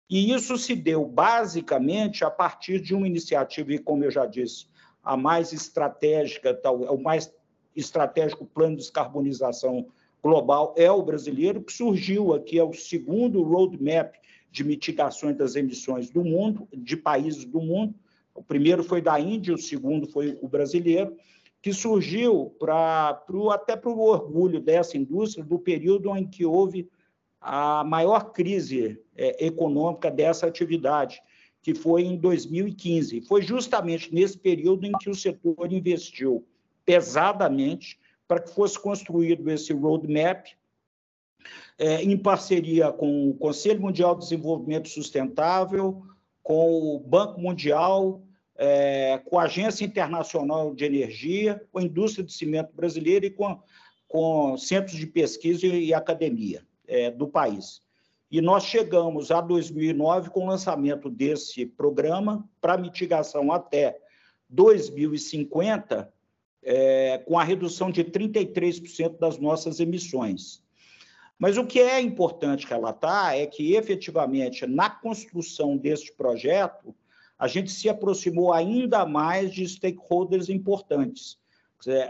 E 0.10 0.31
isso 0.31 0.58
se 0.58 0.74
deu 0.74 1.05
basicamente 1.05 2.24
a 2.24 2.31
partir 2.31 2.79
de 2.79 2.96
uma 2.96 3.05
iniciativa, 3.05 3.74
e 3.74 3.77
como 3.77 4.05
eu 4.05 4.10
já 4.10 4.25
disse, 4.25 4.67
a 5.03 5.17
mais 5.17 5.51
estratégica, 5.51 6.58
o 6.89 6.98
mais 6.98 7.29
estratégico 7.75 8.46
plano 8.46 8.77
de 8.77 8.84
descarbonização 8.84 9.88
global 10.24 10.74
é 10.77 10.89
o 10.89 11.03
brasileiro, 11.03 11.62
que 11.62 11.74
surgiu 11.74 12.34
aqui, 12.34 12.58
é 12.58 12.63
o 12.63 12.72
segundo 12.72 13.43
roadmap 13.43 14.15
de 14.50 14.63
mitigações 14.63 15.36
das 15.36 15.58
emissões 15.58 16.10
do 16.10 16.24
mundo, 16.24 16.69
de 16.74 16.96
países 16.96 17.43
do 17.43 17.60
mundo. 17.60 17.93
O 18.34 18.41
primeiro 18.41 18.81
foi 18.81 19.01
da 19.01 19.19
Índia, 19.19 19.53
o 19.53 19.58
segundo 19.58 20.08
foi 20.08 20.39
o 20.41 20.48
brasileiro, 20.48 21.17
que 21.62 21.74
surgiu 21.74 22.56
para 22.60 23.22
até 23.51 23.75
para 23.75 23.89
o 23.89 24.00
orgulho 24.00 24.62
dessa 24.62 24.98
indústria 24.98 25.44
do 25.44 25.60
período 25.60 26.16
em 26.16 26.25
que 26.25 26.46
houve 26.46 26.89
a 27.42 27.84
maior 27.84 28.32
crise 28.32 29.00
é, 29.16 29.46
econômica 29.46 30.10
dessa 30.10 30.48
atividade, 30.48 31.22
que 31.62 31.74
foi 31.74 32.04
em 32.04 32.18
2015. 32.18 33.22
Foi 33.22 33.42
justamente 33.42 34.13
nesse 34.13 34.38
período 34.38 34.86
em 34.86 34.92
que 34.94 35.10
o 35.10 35.16
setor 35.16 35.72
investiu 35.72 36.46
pesadamente 36.86 38.00
para 38.28 38.42
que 38.42 38.54
fosse 38.54 38.80
construído 38.80 39.50
esse 39.50 39.74
roadmap 39.74 40.48
é, 41.78 42.04
em 42.04 42.18
parceria 42.18 42.92
com 42.92 43.30
o 43.30 43.34
Conselho 43.36 43.82
Mundial 43.82 44.16
de 44.16 44.22
Desenvolvimento 44.22 44.89
Sustentável, 44.89 46.04
com 46.44 46.96
o 46.96 47.00
Banco 47.00 47.39
Mundial, 47.39 48.22
é, 48.62 49.18
com 49.24 49.39
a 49.39 49.44
Agência 49.44 49.86
Internacional 49.86 50.75
de 50.75 50.84
Energia, 50.84 51.66
com 51.72 51.80
a 51.80 51.84
indústria 51.84 52.25
de 52.25 52.34
cimento 52.34 52.75
brasileira 52.75 53.25
e 53.25 53.30
com, 53.30 53.58
com 54.06 54.58
centros 54.58 54.98
de 54.98 55.08
pesquisa 55.08 55.66
e 55.66 55.94
academia 55.94 56.62
é, 56.86 57.10
do 57.10 57.25
país. 57.25 57.82
E 58.30 58.42
nós 58.42 58.66
chegamos 58.66 59.32
a 59.32 59.39
2009 59.39 60.30
com 60.32 60.44
o 60.44 60.50
lançamento 60.50 61.10
desse 61.10 61.66
programa 61.66 62.48
para 62.60 62.78
mitigação 62.78 63.50
até 63.50 63.98
2050, 64.50 66.12
é, 66.62 67.20
com 67.20 67.39
a 67.39 67.44
redução 67.46 67.89
de 67.89 68.04
33% 68.04 69.18
das 69.18 69.38
nossas 69.38 69.80
emissões. 69.80 70.62
Mas 71.39 71.56
o 71.56 71.66
que 71.66 71.80
é 71.80 72.01
importante 72.01 72.68
relatar 72.68 73.36
é 73.36 73.46
que, 73.46 73.74
efetivamente, 73.74 74.68
na 74.68 74.89
construção 74.89 75.78
deste 75.78 76.12
projeto, 76.12 76.94
a 77.39 77.48
gente 77.48 77.72
se 77.72 77.88
aproximou 77.88 78.51
ainda 78.51 79.05
mais 79.05 79.53
de 79.53 79.65
stakeholders 79.65 80.50
importantes. 80.50 81.39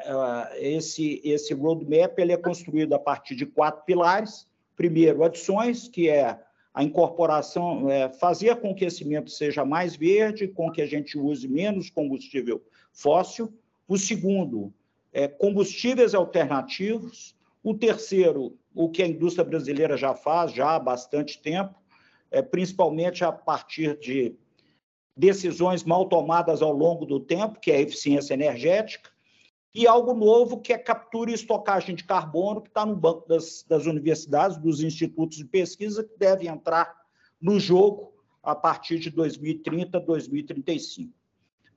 Ah, 0.07 0.49
esse, 0.55 1.21
esse 1.23 1.53
roadmap 1.53 2.17
ele 2.17 2.33
é 2.33 2.37
construído 2.37 2.93
a 2.93 2.99
partir 2.99 3.35
de 3.35 3.45
quatro 3.45 3.85
pilares. 3.85 4.47
Primeiro, 4.75 5.23
adições, 5.23 5.87
que 5.87 6.09
é 6.09 6.39
a 6.73 6.83
incorporação, 6.83 7.89
é, 7.89 8.09
fazer 8.09 8.55
com 8.55 8.73
que 8.73 8.85
esse 8.85 8.97
cimento 8.97 9.29
seja 9.29 9.63
mais 9.63 9.95
verde, 9.95 10.47
com 10.47 10.71
que 10.71 10.81
a 10.81 10.87
gente 10.87 11.17
use 11.17 11.47
menos 11.47 11.91
combustível 11.91 12.63
fóssil. 12.91 13.53
O 13.87 13.97
segundo, 13.97 14.73
é 15.13 15.27
combustíveis 15.27 16.15
alternativos. 16.15 17.35
O 17.63 17.73
terceiro, 17.73 18.57
o 18.73 18.89
que 18.89 19.03
a 19.03 19.07
indústria 19.07 19.43
brasileira 19.43 19.97
já 19.97 20.15
faz 20.15 20.53
já 20.53 20.75
há 20.75 20.79
bastante 20.79 21.41
tempo, 21.41 21.75
é, 22.31 22.41
principalmente 22.41 23.23
a 23.23 23.31
partir 23.31 23.97
de 23.99 24.35
decisões 25.19 25.83
mal 25.83 26.05
tomadas 26.05 26.61
ao 26.61 26.71
longo 26.71 27.05
do 27.05 27.19
tempo, 27.19 27.59
que 27.59 27.71
é 27.71 27.75
a 27.75 27.81
eficiência 27.81 28.33
energética, 28.33 29.09
e 29.75 29.85
algo 29.85 30.13
novo 30.13 30.61
que 30.61 30.71
é 30.71 30.77
captura 30.77 31.29
e 31.29 31.33
estocagem 31.33 31.93
de 31.93 32.05
carbono, 32.05 32.61
que 32.61 32.69
está 32.69 32.85
no 32.85 32.95
banco 32.95 33.27
das, 33.27 33.63
das 33.67 33.85
universidades, 33.85 34.57
dos 34.57 34.81
institutos 34.81 35.37
de 35.37 35.45
pesquisa, 35.45 36.03
que 36.03 36.17
deve 36.17 36.47
entrar 36.47 36.95
no 37.39 37.59
jogo 37.59 38.13
a 38.41 38.55
partir 38.55 38.97
de 38.97 39.09
2030, 39.09 39.99
2035. 39.99 41.13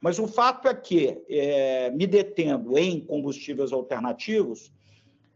Mas 0.00 0.18
o 0.18 0.28
fato 0.28 0.68
é 0.68 0.75
que, 0.75 1.22
é, 1.28 1.90
me 1.90 2.06
detendo 2.06 2.78
em 2.78 3.00
combustíveis 3.00 3.72
alternativos, 3.72 4.72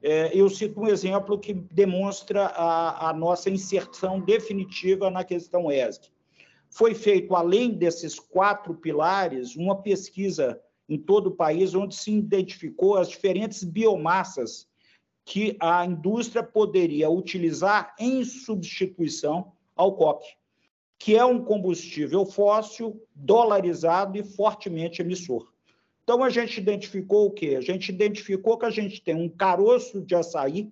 é, 0.01 0.31
eu 0.33 0.49
cito 0.49 0.81
um 0.81 0.87
exemplo 0.87 1.39
que 1.39 1.53
demonstra 1.53 2.47
a, 2.47 3.11
a 3.11 3.13
nossa 3.13 3.51
inserção 3.51 4.21
definitiva 4.21 5.11
na 5.11 5.25
questão 5.25 5.71
ESG. 5.71 6.16
Foi 6.77 6.95
feito, 6.95 7.35
além 7.35 7.73
desses 7.73 8.21
quatro 8.21 8.75
pilares, 8.75 9.57
uma 9.57 9.81
pesquisa 9.81 10.61
em 10.87 10.99
todo 10.99 11.29
o 11.29 11.35
país, 11.35 11.75
onde 11.75 11.95
se 11.95 12.13
identificou 12.13 12.99
as 12.99 13.09
diferentes 13.09 13.65
biomassas 13.65 14.69
que 15.25 15.57
a 15.59 15.87
indústria 15.87 16.43
poderia 16.43 17.09
utilizar 17.09 17.95
em 17.99 18.23
substituição 18.25 19.53
ao 19.75 19.97
coque, 19.97 20.29
que 20.99 21.17
é 21.17 21.25
um 21.25 21.43
combustível 21.43 22.27
fóssil 22.27 23.03
dolarizado 23.15 24.19
e 24.19 24.23
fortemente 24.23 25.01
emissor. 25.01 25.51
Então, 26.05 26.23
a 26.23 26.29
gente 26.29 26.61
identificou 26.61 27.29
o 27.29 27.31
quê? 27.31 27.57
A 27.57 27.63
gente 27.63 27.89
identificou 27.89 28.59
que 28.59 28.67
a 28.67 28.71
gente 28.71 29.01
tem 29.01 29.15
um 29.15 29.31
caroço 29.31 30.03
de 30.03 30.15
açaí, 30.15 30.71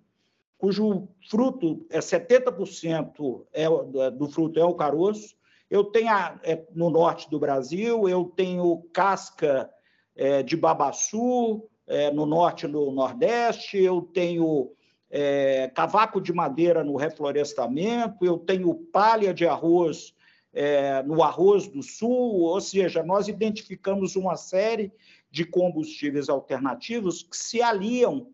cujo 0.58 1.08
fruto 1.30 1.86
é 1.88 2.00
70% 2.00 3.46
é, 3.54 3.66
do 4.10 4.28
fruto 4.28 4.60
é 4.60 4.64
o 4.66 4.74
caroço. 4.74 5.34
Eu 5.74 5.82
tenho 5.82 6.08
a, 6.08 6.38
é, 6.44 6.64
no 6.72 6.88
norte 6.88 7.28
do 7.28 7.36
Brasil, 7.36 8.08
eu 8.08 8.26
tenho 8.26 8.86
casca 8.92 9.68
é, 10.14 10.40
de 10.40 10.56
babaçu, 10.56 11.68
é, 11.84 12.12
no 12.12 12.24
norte 12.24 12.64
e 12.64 12.68
no 12.68 12.92
nordeste, 12.92 13.78
eu 13.78 14.00
tenho 14.00 14.70
é, 15.10 15.68
cavaco 15.74 16.20
de 16.20 16.32
madeira 16.32 16.84
no 16.84 16.94
reflorestamento, 16.94 18.24
eu 18.24 18.38
tenho 18.38 18.72
palha 18.72 19.34
de 19.34 19.48
arroz 19.48 20.14
é, 20.52 21.02
no 21.02 21.24
arroz 21.24 21.66
do 21.66 21.82
sul, 21.82 22.42
ou 22.42 22.60
seja, 22.60 23.02
nós 23.02 23.26
identificamos 23.26 24.14
uma 24.14 24.36
série 24.36 24.92
de 25.28 25.44
combustíveis 25.44 26.28
alternativos 26.28 27.24
que 27.24 27.36
se 27.36 27.60
aliam 27.60 28.28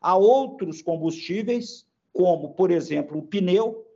a 0.00 0.16
outros 0.16 0.80
combustíveis, 0.80 1.86
como, 2.14 2.54
por 2.54 2.70
exemplo, 2.70 3.18
o 3.18 3.22
pneu, 3.26 3.87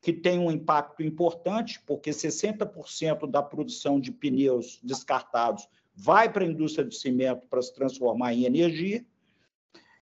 que 0.00 0.12
tem 0.12 0.38
um 0.38 0.50
impacto 0.50 1.02
importante, 1.02 1.80
porque 1.86 2.10
60% 2.10 3.28
da 3.28 3.42
produção 3.42 3.98
de 3.98 4.12
pneus 4.12 4.78
descartados 4.82 5.68
vai 5.94 6.32
para 6.32 6.44
a 6.44 6.48
indústria 6.48 6.84
de 6.84 6.94
cimento 6.94 7.46
para 7.48 7.60
se 7.60 7.74
transformar 7.74 8.32
em 8.32 8.44
energia, 8.44 9.04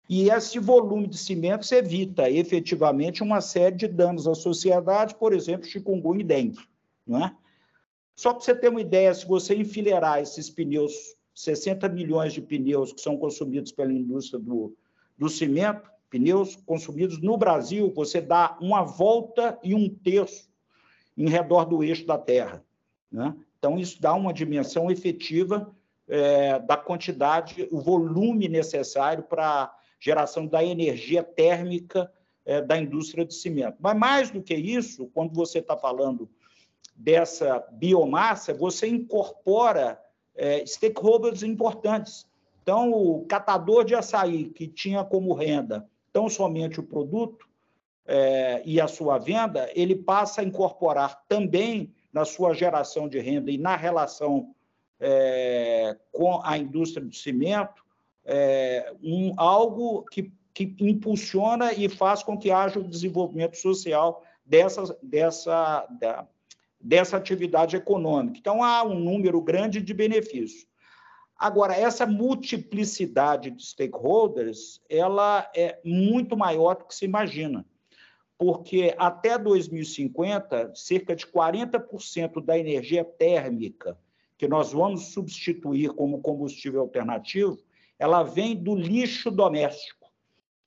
e 0.08 0.30
esse 0.30 0.58
volume 0.58 1.06
de 1.06 1.18
cimentos 1.18 1.72
evita 1.72 2.30
efetivamente 2.30 3.22
uma 3.22 3.40
série 3.40 3.74
de 3.74 3.88
danos 3.88 4.28
à 4.28 4.34
sociedade, 4.34 5.16
por 5.16 5.32
exemplo, 5.32 5.66
chikungunya 5.66 6.20
e 6.20 6.24
dengue. 6.24 6.60
Não 7.04 7.24
é? 7.24 7.36
Só 8.14 8.32
para 8.32 8.42
você 8.42 8.54
ter 8.54 8.68
uma 8.68 8.80
ideia, 8.80 9.12
se 9.12 9.26
você 9.26 9.54
enfileirar 9.54 10.20
esses 10.20 10.48
pneus 10.48 11.16
60 11.34 11.86
milhões 11.90 12.32
de 12.32 12.40
pneus 12.40 12.92
que 12.92 13.00
são 13.00 13.16
consumidos 13.16 13.70
pela 13.70 13.92
indústria 13.92 14.40
do, 14.40 14.74
do 15.18 15.28
cimento, 15.28 15.90
pneus 16.16 16.56
consumidos 16.56 17.20
no 17.20 17.37
Brasil, 17.37 17.92
você 17.94 18.23
dá 18.23 18.56
uma 18.58 18.82
volta 18.82 19.58
e 19.62 19.75
um 19.75 19.87
terço 19.88 20.49
em 21.16 21.28
redor 21.28 21.66
do 21.66 21.85
eixo 21.85 22.06
da 22.06 22.16
Terra. 22.16 22.64
Né? 23.12 23.37
Então, 23.58 23.78
isso 23.78 24.00
dá 24.00 24.14
uma 24.14 24.32
dimensão 24.32 24.90
efetiva 24.90 25.70
é, 26.08 26.58
da 26.58 26.76
quantidade, 26.76 27.68
o 27.70 27.80
volume 27.80 28.49
necessário 28.49 29.25
para 29.25 29.75
geração 30.00 30.46
da 30.46 30.64
energia 30.64 31.23
térmica 31.23 32.11
é, 32.46 32.62
da 32.62 32.78
indústria 32.78 33.25
de 33.25 33.35
cimento. 33.35 33.76
Mas, 33.78 33.99
mais 33.99 34.30
do 34.30 34.42
que 34.42 34.54
isso, 34.54 35.11
quando 35.12 35.35
você 35.35 35.58
está 35.58 35.76
falando 35.76 36.30
dessa 36.94 37.62
biomassa, 37.73 38.54
você 38.54 38.88
incorpora 38.88 40.00
é, 40.35 40.64
stakeholders 40.64 41.42
importantes. 41.42 42.26
Então, 42.62 42.90
o 42.90 43.26
catador 43.26 43.85
de 43.85 43.94
açaí, 43.94 44.46
que 44.46 44.66
tinha 44.66 45.04
como 45.04 45.35
renda 45.35 45.87
tão 46.16 46.30
somente 46.30 46.80
o 46.80 46.82
produto 46.82 47.46
é, 48.06 48.62
e 48.64 48.80
a 48.80 48.88
sua 48.88 49.18
venda, 49.18 49.70
ele 49.75 49.94
passa 49.94 50.40
a 50.40 50.44
incorporar 50.44 51.23
também 51.28 51.92
na 52.11 52.25
sua 52.25 52.54
geração 52.54 53.06
de 53.06 53.18
renda 53.18 53.50
e 53.50 53.58
na 53.58 53.76
relação 53.76 54.54
é, 54.99 55.94
com 56.11 56.40
a 56.42 56.56
indústria 56.56 57.04
do 57.04 57.14
cimento 57.14 57.85
é, 58.25 58.94
um, 59.02 59.35
algo 59.37 60.06
que, 60.11 60.32
que 60.54 60.75
impulsiona 60.80 61.75
e 61.75 61.87
faz 61.87 62.23
com 62.23 62.38
que 62.38 62.50
haja 62.50 62.80
o 62.80 62.88
desenvolvimento 62.88 63.58
social 63.58 64.25
dessa, 64.42 64.99
dessa, 65.02 65.87
da, 66.00 66.26
dessa 66.80 67.18
atividade 67.18 67.76
econômica. 67.76 68.38
Então, 68.38 68.64
há 68.64 68.82
um 68.82 68.99
número 68.99 69.38
grande 69.42 69.82
de 69.82 69.92
benefícios. 69.92 70.66
Agora, 71.38 71.75
essa 71.75 72.07
multiplicidade 72.07 73.51
de 73.51 73.64
stakeholders, 73.64 74.81
ela 74.88 75.51
é 75.55 75.79
muito 75.85 76.37
maior 76.37 76.77
do 76.77 76.87
que 76.87 76.94
se 76.94 77.05
imagina, 77.05 77.64
porque 78.38 78.94
até 78.96 79.38
2050, 79.38 80.72
cerca 80.75 81.14
de 81.14 81.27
40% 81.27 82.42
da 82.42 82.59
energia 82.59 83.05
térmica 83.05 83.99
que 84.38 84.49
nós 84.49 84.72
vamos 84.72 85.12
substituir 85.12 85.90
como 85.90 86.20
combustível 86.20 86.81
alternativo, 86.81 87.59
ela 87.99 88.22
vem 88.22 88.55
do 88.55 88.75
lixo 88.75 89.31
doméstico. 89.31 90.07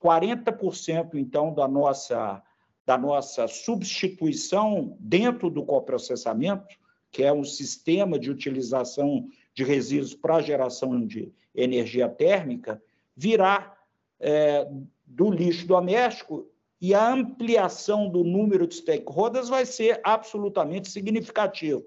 40%, 0.02 1.14
então, 1.14 1.52
da 1.52 1.68
nossa 1.68 2.42
da 2.86 2.98
nossa 2.98 3.46
substituição 3.46 4.96
dentro 4.98 5.48
do 5.48 5.64
coprocessamento, 5.64 6.74
que 7.12 7.22
é 7.22 7.32
um 7.32 7.44
sistema 7.44 8.18
de 8.18 8.32
utilização 8.32 9.28
de 9.54 9.64
resíduos 9.64 10.14
para 10.14 10.40
geração 10.40 11.04
de 11.06 11.32
energia 11.54 12.08
térmica, 12.08 12.82
virá 13.16 13.76
é, 14.18 14.66
do 15.06 15.30
lixo 15.30 15.66
doméstico 15.66 16.48
e 16.80 16.94
a 16.94 17.12
ampliação 17.12 18.08
do 18.08 18.24
número 18.24 18.66
de 18.66 18.76
stakeholders 18.76 19.48
vai 19.48 19.66
ser 19.66 20.00
absolutamente 20.02 20.90
significativo. 20.90 21.84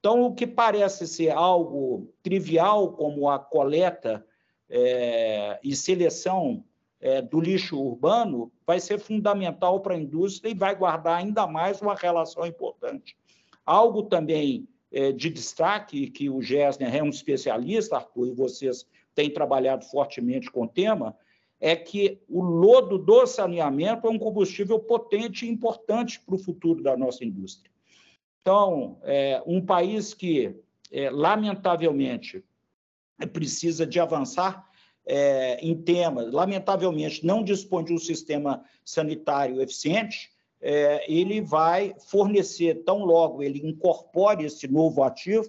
Então, 0.00 0.22
o 0.24 0.34
que 0.34 0.46
parece 0.46 1.06
ser 1.06 1.30
algo 1.30 2.12
trivial, 2.22 2.92
como 2.92 3.28
a 3.30 3.38
coleta 3.38 4.24
é, 4.68 5.58
e 5.62 5.74
seleção 5.74 6.64
é, 7.00 7.22
do 7.22 7.40
lixo 7.40 7.80
urbano 7.80 8.52
vai 8.66 8.80
ser 8.80 8.98
fundamental 8.98 9.80
para 9.80 9.94
a 9.94 9.98
indústria 9.98 10.50
e 10.50 10.54
vai 10.54 10.74
guardar 10.74 11.18
ainda 11.18 11.46
mais 11.46 11.80
uma 11.80 11.94
relação 11.94 12.44
importante. 12.46 13.16
Algo 13.64 14.02
também 14.02 14.68
de 15.16 15.28
destaque, 15.28 16.08
que 16.08 16.30
o 16.30 16.40
Gessner 16.40 16.94
é 16.94 17.02
um 17.02 17.08
especialista, 17.08 17.96
Arthur, 17.96 18.28
e 18.28 18.32
vocês 18.32 18.86
têm 19.14 19.30
trabalhado 19.30 19.84
fortemente 19.84 20.50
com 20.50 20.62
o 20.62 20.68
tema, 20.68 21.16
é 21.60 21.74
que 21.74 22.20
o 22.28 22.42
lodo 22.42 22.98
do 22.98 23.26
saneamento 23.26 24.06
é 24.06 24.10
um 24.10 24.18
combustível 24.18 24.78
potente 24.78 25.46
e 25.46 25.48
importante 25.48 26.20
para 26.20 26.34
o 26.34 26.38
futuro 26.38 26.82
da 26.82 26.96
nossa 26.96 27.24
indústria. 27.24 27.70
Então, 28.42 28.98
é, 29.02 29.42
um 29.46 29.64
país 29.64 30.12
que, 30.12 30.54
é, 30.92 31.08
lamentavelmente, 31.08 32.44
precisa 33.32 33.86
de 33.86 33.98
avançar 33.98 34.68
é, 35.06 35.58
em 35.64 35.74
temas, 35.74 36.30
lamentavelmente, 36.30 37.24
não 37.24 37.42
dispõe 37.42 37.84
de 37.84 37.94
um 37.94 37.98
sistema 37.98 38.62
sanitário 38.84 39.62
eficiente, 39.62 40.33
é, 40.66 41.04
ele 41.12 41.42
vai 41.42 41.94
fornecer, 41.98 42.84
tão 42.84 43.04
logo 43.04 43.42
ele 43.42 43.60
incorpore 43.68 44.46
esse 44.46 44.66
novo 44.66 45.02
ativo, 45.02 45.46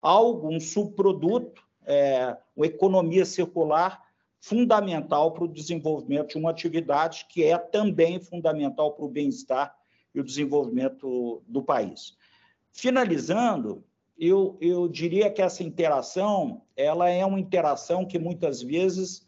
algum 0.00 0.58
subproduto, 0.58 1.62
é, 1.84 2.34
uma 2.56 2.64
economia 2.64 3.26
circular 3.26 4.02
fundamental 4.40 5.32
para 5.32 5.44
o 5.44 5.48
desenvolvimento 5.48 6.30
de 6.30 6.38
uma 6.38 6.50
atividade 6.50 7.26
que 7.28 7.44
é 7.44 7.58
também 7.58 8.18
fundamental 8.18 8.92
para 8.92 9.04
o 9.04 9.08
bem-estar 9.08 9.76
e 10.14 10.20
o 10.20 10.24
desenvolvimento 10.24 11.42
do 11.46 11.62
país. 11.62 12.16
Finalizando, 12.72 13.84
eu, 14.18 14.56
eu 14.62 14.88
diria 14.88 15.30
que 15.30 15.42
essa 15.42 15.62
interação 15.62 16.62
ela 16.74 17.10
é 17.10 17.24
uma 17.26 17.38
interação 17.38 18.06
que 18.06 18.18
muitas 18.18 18.62
vezes 18.62 19.27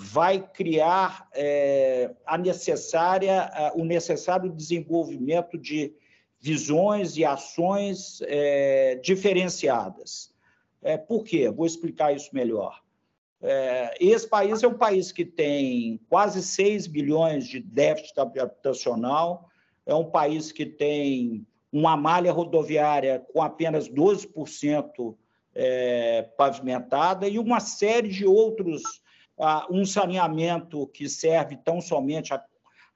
vai 0.00 0.40
criar 0.40 1.28
é, 1.34 2.14
a 2.24 2.38
necessária, 2.38 3.50
o 3.74 3.84
necessário 3.84 4.48
desenvolvimento 4.48 5.58
de 5.58 5.92
visões 6.40 7.16
e 7.16 7.24
ações 7.24 8.20
é, 8.22 8.94
diferenciadas. 9.02 10.32
É, 10.80 10.96
por 10.96 11.24
quê? 11.24 11.50
Vou 11.50 11.66
explicar 11.66 12.14
isso 12.14 12.30
melhor. 12.32 12.80
É, 13.42 13.96
esse 14.00 14.28
país 14.28 14.62
é 14.62 14.68
um 14.68 14.78
país 14.78 15.10
que 15.10 15.24
tem 15.24 16.00
quase 16.08 16.42
6 16.42 16.86
bilhões 16.86 17.48
de 17.48 17.58
déficit 17.58 18.20
habitacional, 18.20 19.48
é 19.84 19.94
um 19.94 20.08
país 20.08 20.52
que 20.52 20.64
tem 20.64 21.44
uma 21.72 21.96
malha 21.96 22.30
rodoviária 22.30 23.26
com 23.32 23.42
apenas 23.42 23.88
12% 23.88 25.16
é, 25.54 26.22
pavimentada 26.36 27.26
e 27.28 27.36
uma 27.36 27.58
série 27.58 28.08
de 28.08 28.24
outros, 28.24 29.02
um 29.70 29.84
saneamento 29.84 30.86
que 30.88 31.08
serve 31.08 31.56
tão 31.56 31.80
somente 31.80 32.34
a, 32.34 32.42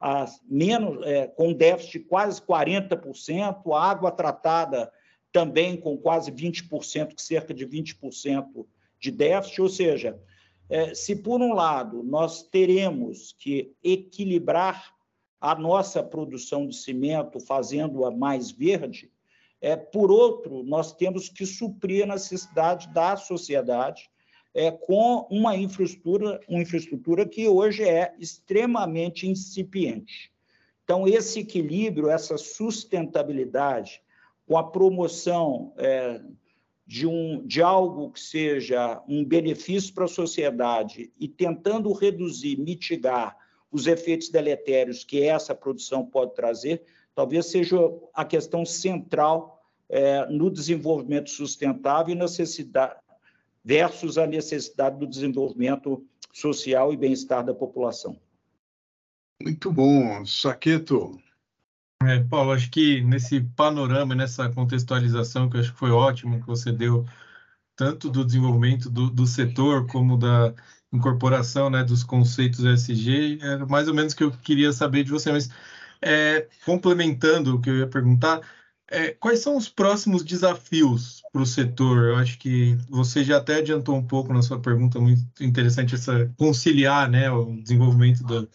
a 0.01 0.27
menos, 0.49 1.07
é, 1.07 1.29
com 1.29 1.53
déficit 1.53 2.01
de 2.01 2.05
quase 2.07 2.41
40%, 2.43 3.73
a 3.73 3.83
água 3.83 4.11
tratada 4.11 4.93
também 5.31 5.77
com 5.77 5.97
quase 5.97 6.31
20%, 6.31 7.19
cerca 7.19 7.55
de 7.55 7.67
20% 7.67 8.67
de 9.01 9.11
déficit, 9.11 9.63
ou 9.63 9.69
seja, 9.69 10.21
é, 10.69 10.95
se 10.95 11.17
por 11.17 11.41
um 11.41 11.53
lado 11.53 12.03
nós 12.03 12.43
teremos 12.43 13.35
que 13.39 13.75
equilibrar 13.83 14.95
a 15.41 15.55
nossa 15.55 16.03
produção 16.03 16.67
de 16.67 16.77
cimento, 16.77 17.41
fazendo-a 17.41 18.11
mais 18.11 18.51
verde, 18.51 19.11
é, 19.61 19.77
por 19.77 20.11
outro, 20.11 20.63
nós 20.63 20.93
temos 20.93 21.29
que 21.29 21.47
suprir 21.47 22.05
a 22.05 22.15
necessidade 22.15 22.93
da 22.93 23.17
sociedade 23.17 24.11
é, 24.55 24.71
com 24.71 25.27
uma 25.31 25.57
infraestrutura, 25.57 26.41
uma 26.49 26.61
infraestrutura 26.61 27.27
que 27.27 27.49
hoje 27.49 27.83
é 27.83 28.15
extremamente 28.19 29.27
incipiente. 29.27 30.31
Então, 30.85 31.07
esse 31.07 31.41
equilíbrio, 31.41 32.11
essa 32.11 32.37
sustentabilidade, 32.37 34.03
com 34.47 34.59
a 34.59 34.65
promoção 34.65 35.73
é, 35.79 36.21
de, 36.87 37.07
um, 37.07 37.47
de 37.47 37.62
algo 37.62 38.11
que 38.11 38.21
seja 38.21 39.03
um 39.09 39.25
benefício 39.25 39.95
para 39.95 40.05
a 40.05 40.09
sociedade 40.09 41.11
e 41.19 41.29
tentando 41.29 41.93
reduzir, 41.93 42.59
mitigar 42.59 43.37
os 43.71 43.87
efeitos 43.87 44.29
deletérios 44.29 45.03
que 45.03 45.23
essa 45.23 45.55
produção 45.55 46.05
pode 46.05 46.35
trazer, 46.35 46.83
talvez 47.15 47.47
seja 47.47 47.79
a 48.12 48.25
questão 48.25 48.67
central 48.67 49.62
é, 49.88 50.27
no 50.27 50.51
desenvolvimento 50.51 51.31
sustentável 51.31 52.15
e 52.15 52.19
necessidade 52.19 52.97
versus 53.64 54.18
a 54.18 54.27
necessidade 54.27 54.98
do 54.98 55.07
desenvolvimento 55.07 56.05
social 56.33 56.92
e 56.92 56.96
bem-estar 56.96 57.44
da 57.44 57.55
população. 57.55 58.18
Muito 59.42 59.72
bom, 59.72 60.25
Saqueto. 60.25 61.20
É, 62.03 62.20
Paulo, 62.25 62.53
acho 62.53 62.70
que 62.70 63.01
nesse 63.03 63.40
panorama, 63.40 64.14
nessa 64.14 64.48
contextualização 64.51 65.48
que 65.48 65.57
eu 65.57 65.61
acho 65.61 65.72
que 65.72 65.79
foi 65.79 65.90
ótimo 65.90 66.40
que 66.40 66.46
você 66.46 66.72
deu, 66.72 67.07
tanto 67.77 68.11
do 68.11 68.25
desenvolvimento 68.25 68.90
do, 68.90 69.09
do 69.09 69.27
setor 69.27 69.87
como 69.87 70.16
da 70.16 70.55
incorporação 70.92 71.70
né, 71.70 71.83
dos 71.85 72.03
conceitos 72.03 72.64
ESG, 72.64 73.38
era 73.40 73.66
mais 73.66 73.88
ou 73.88 73.94
menos 73.94 74.12
o 74.12 74.16
que 74.16 74.25
eu 74.25 74.31
queria 74.31 74.72
saber 74.72 75.05
de 75.05 75.11
você, 75.11 75.31
mas 75.31 75.48
é, 76.01 76.48
complementando 76.64 77.55
o 77.57 77.61
que 77.61 77.70
eu 77.70 77.79
ia 77.79 77.87
perguntar, 77.87 78.40
é, 78.90 79.12
quais 79.12 79.40
são 79.40 79.57
os 79.57 79.68
próximos 79.68 80.25
desafios 80.25 81.22
para 81.33 81.42
o 81.42 81.47
setor? 81.47 82.11
Eu 82.11 82.16
acho 82.16 82.38
que 82.38 82.77
você 82.88 83.25
já 83.25 83.38
até 83.38 83.57
adiantou 83.57 83.97
um 83.97 84.07
pouco 84.07 84.33
na 84.33 84.42
sua 84.42 84.61
pergunta, 84.61 85.01
muito 85.01 85.23
interessante 85.42 85.95
essa 85.95 86.33
conciliar 86.37 87.11
né, 87.11 87.31
o 87.31 87.57
desenvolvimento 87.61 88.23
da, 88.23 88.47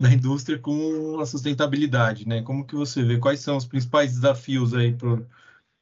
da 0.00 0.12
indústria 0.12 0.58
com 0.58 1.20
a 1.20 1.26
sustentabilidade, 1.26 2.26
né? 2.26 2.42
Como 2.42 2.66
que 2.66 2.74
você 2.74 3.02
vê? 3.02 3.18
Quais 3.18 3.40
são 3.40 3.56
os 3.56 3.66
principais 3.66 4.14
desafios 4.14 4.74
aí, 4.74 4.92
pro, 4.92 5.26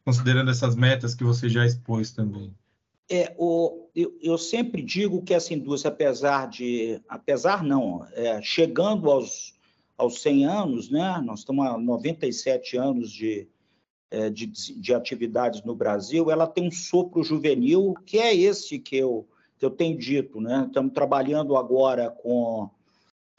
considerando 0.05 0.51
essas 0.51 0.75
metas 0.75 1.15
que 1.15 1.25
você 1.25 1.49
já 1.49 1.65
expôs 1.65 2.11
também? 2.11 2.53
É, 3.09 3.35
o, 3.39 3.89
eu, 3.95 4.17
eu, 4.23 4.39
sempre 4.39 4.83
digo 4.83 5.23
que 5.23 5.35
essa 5.35 5.53
indústria, 5.53 5.93
apesar 5.93 6.49
de, 6.49 7.01
apesar 7.09 7.63
não, 7.63 8.07
é, 8.13 8.41
chegando 8.43 9.11
aos, 9.11 9.55
aos 9.99 10.23
100 10.23 10.47
anos, 10.47 10.91
né? 10.91 11.21
Nós 11.25 11.41
estamos 11.41 11.67
há 11.67 11.79
97 11.79 12.77
anos 12.77 13.11
de, 13.13 13.47
de, 14.31 14.47
de, 14.47 14.95
atividades 14.95 15.63
no 15.63 15.75
Brasil, 15.75 16.31
ela 16.31 16.47
tem 16.47 16.67
um 16.67 16.71
sopro 16.71 17.23
juvenil, 17.23 17.95
que 18.05 18.19
é 18.19 18.35
esse 18.35 18.79
que 18.79 18.97
eu, 18.97 19.27
que 19.59 19.65
eu 19.65 19.71
tenho 19.71 19.97
dito. 19.97 20.41
Né? 20.41 20.65
Estamos 20.67 20.93
trabalhando 20.93 21.57
agora 21.57 22.11
com 22.11 22.69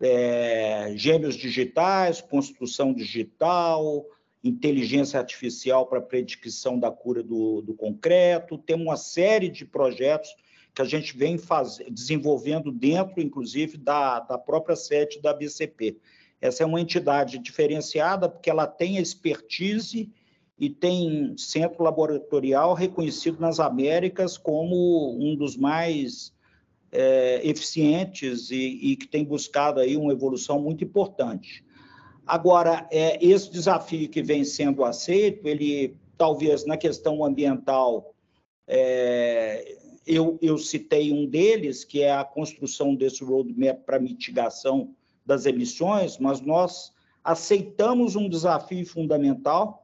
é, 0.01 0.93
gêmeos 0.95 1.35
digitais, 1.35 2.21
construção 2.21 2.93
digital, 2.93 4.05
inteligência 4.43 5.19
artificial 5.19 5.85
para 5.85 6.01
predição 6.01 6.77
da 6.77 6.91
cura 6.91 7.23
do, 7.23 7.61
do 7.61 7.73
concreto. 7.73 8.57
Temos 8.57 8.85
uma 8.87 8.97
série 8.97 9.49
de 9.49 9.65
projetos 9.65 10.35
que 10.73 10.81
a 10.81 10.85
gente 10.85 11.15
vem 11.15 11.37
faz, 11.37 11.77
desenvolvendo 11.89 12.71
dentro, 12.71 13.21
inclusive, 13.21 13.77
da, 13.77 14.19
da 14.19 14.37
própria 14.37 14.75
sede 14.75 15.21
da 15.21 15.33
BCP. 15.33 15.97
Essa 16.41 16.63
é 16.63 16.65
uma 16.65 16.81
entidade 16.81 17.37
diferenciada 17.37 18.27
porque 18.27 18.49
ela 18.49 18.67
tem 18.67 18.97
expertise 18.97 20.11
e 20.63 20.69
tem 20.69 21.35
centro 21.37 21.83
laboratorial 21.83 22.73
reconhecido 22.73 23.37
nas 23.37 23.59
Américas 23.59 24.37
como 24.37 25.13
um 25.19 25.35
dos 25.35 25.57
mais 25.57 26.33
é, 26.89 27.41
eficientes 27.45 28.49
e, 28.49 28.79
e, 28.81 28.95
que 28.95 29.05
tem 29.05 29.25
buscado 29.25 29.81
aí 29.81 29.97
uma 29.97 30.13
evolução 30.13 30.61
muito 30.61 30.81
importante. 30.81 31.65
Agora, 32.25 32.87
é, 32.89 33.17
esse 33.21 33.51
desafio 33.51 34.07
que 34.07 34.23
vem 34.23 34.45
sendo 34.45 34.85
aceito, 34.85 35.45
ele 35.49 35.97
talvez 36.17 36.65
na 36.65 36.77
questão 36.77 37.25
ambiental, 37.25 38.15
é, 38.65 39.75
eu, 40.07 40.39
eu 40.41 40.57
citei 40.57 41.11
um 41.11 41.25
deles, 41.25 41.83
que 41.83 42.01
é 42.01 42.13
a 42.13 42.23
construção 42.23 42.95
desse 42.95 43.21
roadmap 43.21 43.83
para 43.85 43.99
mitigação 43.99 44.95
das 45.25 45.45
emissões, 45.45 46.17
mas 46.17 46.39
nós 46.39 46.93
aceitamos 47.21 48.15
um 48.15 48.29
desafio 48.29 48.85
fundamental, 48.85 49.82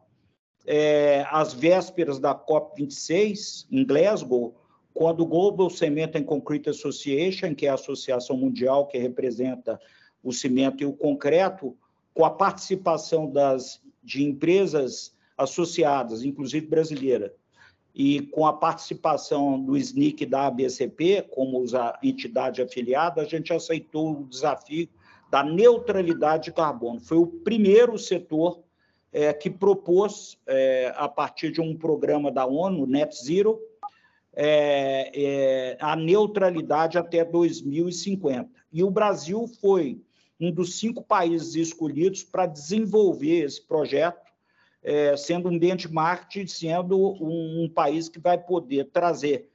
é, 0.66 1.26
às 1.30 1.54
vésperas 1.54 2.20
da 2.20 2.36
COP26, 2.36 3.66
em 3.72 3.86
Glasgow, 3.86 4.56
quando 4.94 5.22
o 5.22 5.26
Global 5.26 5.70
Cement 5.70 6.12
and 6.16 6.24
Concrete 6.24 6.70
Association, 6.70 7.56
que 7.56 7.66
é 7.66 7.70
a 7.70 7.76
associação 7.76 8.36
mundial 8.36 8.88
que 8.88 8.98
representa 8.98 9.80
o 10.24 10.34
cimento 10.34 10.84
e 10.84 10.86
o 10.86 10.94
concreto, 10.94 11.76
com 12.14 12.26
a 12.26 12.30
participação 12.30 13.32
das, 13.32 13.82
de 14.04 14.24
empresas 14.24 15.16
associadas, 15.38 16.24
inclusive 16.24 16.68
brasileira, 16.68 17.34
e 17.96 18.22
com 18.22 18.46
a 18.46 18.54
participação 18.54 19.60
do 19.62 19.78
SNIC 19.78 20.26
da 20.26 20.48
ABCP, 20.48 21.26
como 21.32 21.64
a 21.76 21.98
entidade 22.04 22.62
afiliada, 22.62 23.22
a 23.22 23.26
gente 23.26 23.54
aceitou 23.54 24.12
o 24.12 24.26
desafio 24.26 24.88
da 25.30 25.44
neutralidade 25.44 26.46
de 26.46 26.52
carbono. 26.52 27.00
Foi 27.00 27.18
o 27.18 27.28
primeiro 27.28 27.98
setor 27.98 28.60
é, 29.12 29.34
que 29.34 29.50
propôs, 29.50 30.38
é, 30.48 30.94
a 30.96 31.08
partir 31.08 31.52
de 31.52 31.62
um 31.62 31.76
programa 31.76 32.32
da 32.32 32.46
ONU, 32.46 32.86
Net 32.86 33.16
Zero, 33.16 33.60
é, 34.34 35.12
é 35.14 35.78
a 35.80 35.96
neutralidade 35.96 36.98
até 36.98 37.26
2050. 37.26 38.50
E 38.72 38.84
o 38.84 38.92
Brasil 38.92 39.48
foi 39.60 40.02
um 40.40 40.52
dos 40.52 40.80
cinco 40.80 41.04
países 41.04 41.56
escolhidos 41.56 42.24
para 42.24 42.46
desenvolver 42.46 43.44
esse 43.44 43.62
projeto, 43.62 44.30
é, 44.82 45.18
sendo 45.18 45.50
um 45.50 45.60
benchmark, 45.60 46.48
sendo 46.48 46.98
um, 46.98 47.64
um 47.64 47.70
país 47.70 48.08
que 48.08 48.20
vai 48.20 48.38
poder 48.38 48.86
trazer 48.86 49.49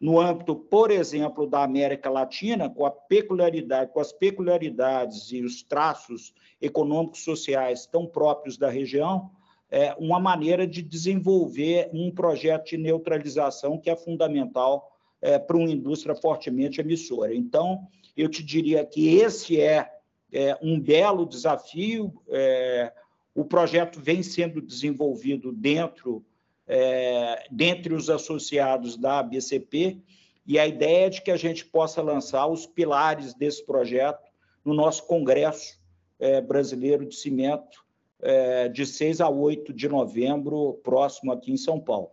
no 0.00 0.18
âmbito, 0.18 0.56
por 0.56 0.90
exemplo, 0.90 1.46
da 1.46 1.62
América 1.62 2.08
Latina, 2.08 2.70
com 2.70 2.86
a 2.86 2.90
peculiaridade, 2.90 3.92
com 3.92 4.00
as 4.00 4.12
peculiaridades 4.12 5.30
e 5.30 5.42
os 5.42 5.62
traços 5.62 6.32
econômicos 6.60 7.22
sociais 7.22 7.86
tão 7.86 8.06
próprios 8.06 8.56
da 8.56 8.70
região, 8.70 9.30
é 9.70 9.94
uma 9.98 10.18
maneira 10.18 10.66
de 10.66 10.82
desenvolver 10.82 11.90
um 11.92 12.10
projeto 12.10 12.70
de 12.70 12.78
neutralização 12.78 13.78
que 13.78 13.90
é 13.90 13.94
fundamental 13.94 14.90
é, 15.20 15.38
para 15.38 15.56
uma 15.56 15.70
indústria 15.70 16.14
fortemente 16.14 16.80
emissora. 16.80 17.34
Então, 17.34 17.86
eu 18.16 18.28
te 18.28 18.42
diria 18.42 18.84
que 18.84 19.16
esse 19.18 19.60
é, 19.60 19.88
é 20.32 20.58
um 20.62 20.80
belo 20.80 21.26
desafio. 21.26 22.12
É, 22.28 22.92
o 23.34 23.44
projeto 23.44 24.00
vem 24.00 24.22
sendo 24.22 24.60
desenvolvido 24.62 25.52
dentro 25.52 26.24
é, 26.72 27.46
dentre 27.50 27.92
os 27.92 28.08
associados 28.08 28.96
da 28.96 29.20
BCP, 29.24 29.98
e 30.46 30.56
a 30.56 30.68
ideia 30.68 31.06
é 31.06 31.10
de 31.10 31.20
que 31.20 31.32
a 31.32 31.36
gente 31.36 31.64
possa 31.64 32.00
lançar 32.00 32.46
os 32.46 32.64
pilares 32.64 33.34
desse 33.34 33.66
projeto 33.66 34.30
no 34.64 34.72
nosso 34.72 35.04
Congresso 35.08 35.80
é, 36.20 36.40
Brasileiro 36.40 37.04
de 37.04 37.16
Cimento, 37.16 37.84
é, 38.22 38.68
de 38.68 38.86
6 38.86 39.20
a 39.20 39.28
8 39.28 39.72
de 39.72 39.88
novembro, 39.88 40.80
próximo 40.84 41.32
aqui 41.32 41.50
em 41.50 41.56
São 41.56 41.80
Paulo. 41.80 42.10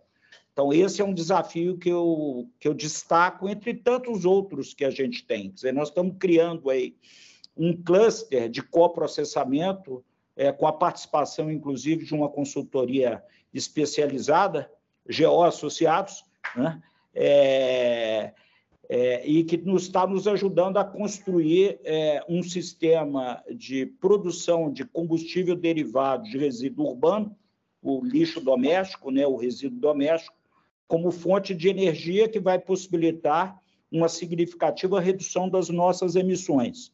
Então, 0.52 0.72
esse 0.72 1.00
é 1.00 1.04
um 1.04 1.14
desafio 1.14 1.78
que 1.78 1.88
eu, 1.88 2.50
que 2.58 2.66
eu 2.66 2.74
destaco 2.74 3.48
entre 3.48 3.74
tantos 3.74 4.24
outros 4.24 4.74
que 4.74 4.84
a 4.84 4.90
gente 4.90 5.24
tem. 5.24 5.50
Quer 5.50 5.54
dizer, 5.54 5.72
nós 5.72 5.88
estamos 5.88 6.16
criando 6.18 6.68
aí 6.68 6.96
um 7.56 7.80
cluster 7.80 8.48
de 8.48 8.60
coprocessamento, 8.60 10.04
é, 10.34 10.50
com 10.50 10.66
a 10.66 10.72
participação, 10.72 11.48
inclusive, 11.48 12.04
de 12.04 12.14
uma 12.14 12.28
consultoria 12.28 13.22
especializada, 13.52 14.70
GO 15.06 15.42
Associados, 15.42 16.24
né? 16.56 16.82
É, 17.14 18.32
é, 18.88 19.26
e 19.26 19.44
que 19.44 19.58
nos 19.58 19.82
está 19.82 20.06
nos 20.06 20.26
ajudando 20.26 20.78
a 20.78 20.84
construir 20.84 21.78
é, 21.84 22.24
um 22.28 22.42
sistema 22.42 23.42
de 23.54 23.84
produção 23.84 24.72
de 24.72 24.84
combustível 24.84 25.54
derivado 25.54 26.24
de 26.24 26.38
resíduo 26.38 26.86
urbano, 26.86 27.36
o 27.82 28.02
lixo 28.02 28.40
doméstico, 28.40 29.10
né, 29.10 29.26
o 29.26 29.36
resíduo 29.36 29.78
doméstico, 29.78 30.34
como 30.86 31.10
fonte 31.10 31.54
de 31.54 31.68
energia 31.68 32.28
que 32.28 32.40
vai 32.40 32.58
possibilitar 32.58 33.60
uma 33.92 34.08
significativa 34.08 34.98
redução 35.00 35.48
das 35.48 35.68
nossas 35.68 36.16
emissões. 36.16 36.90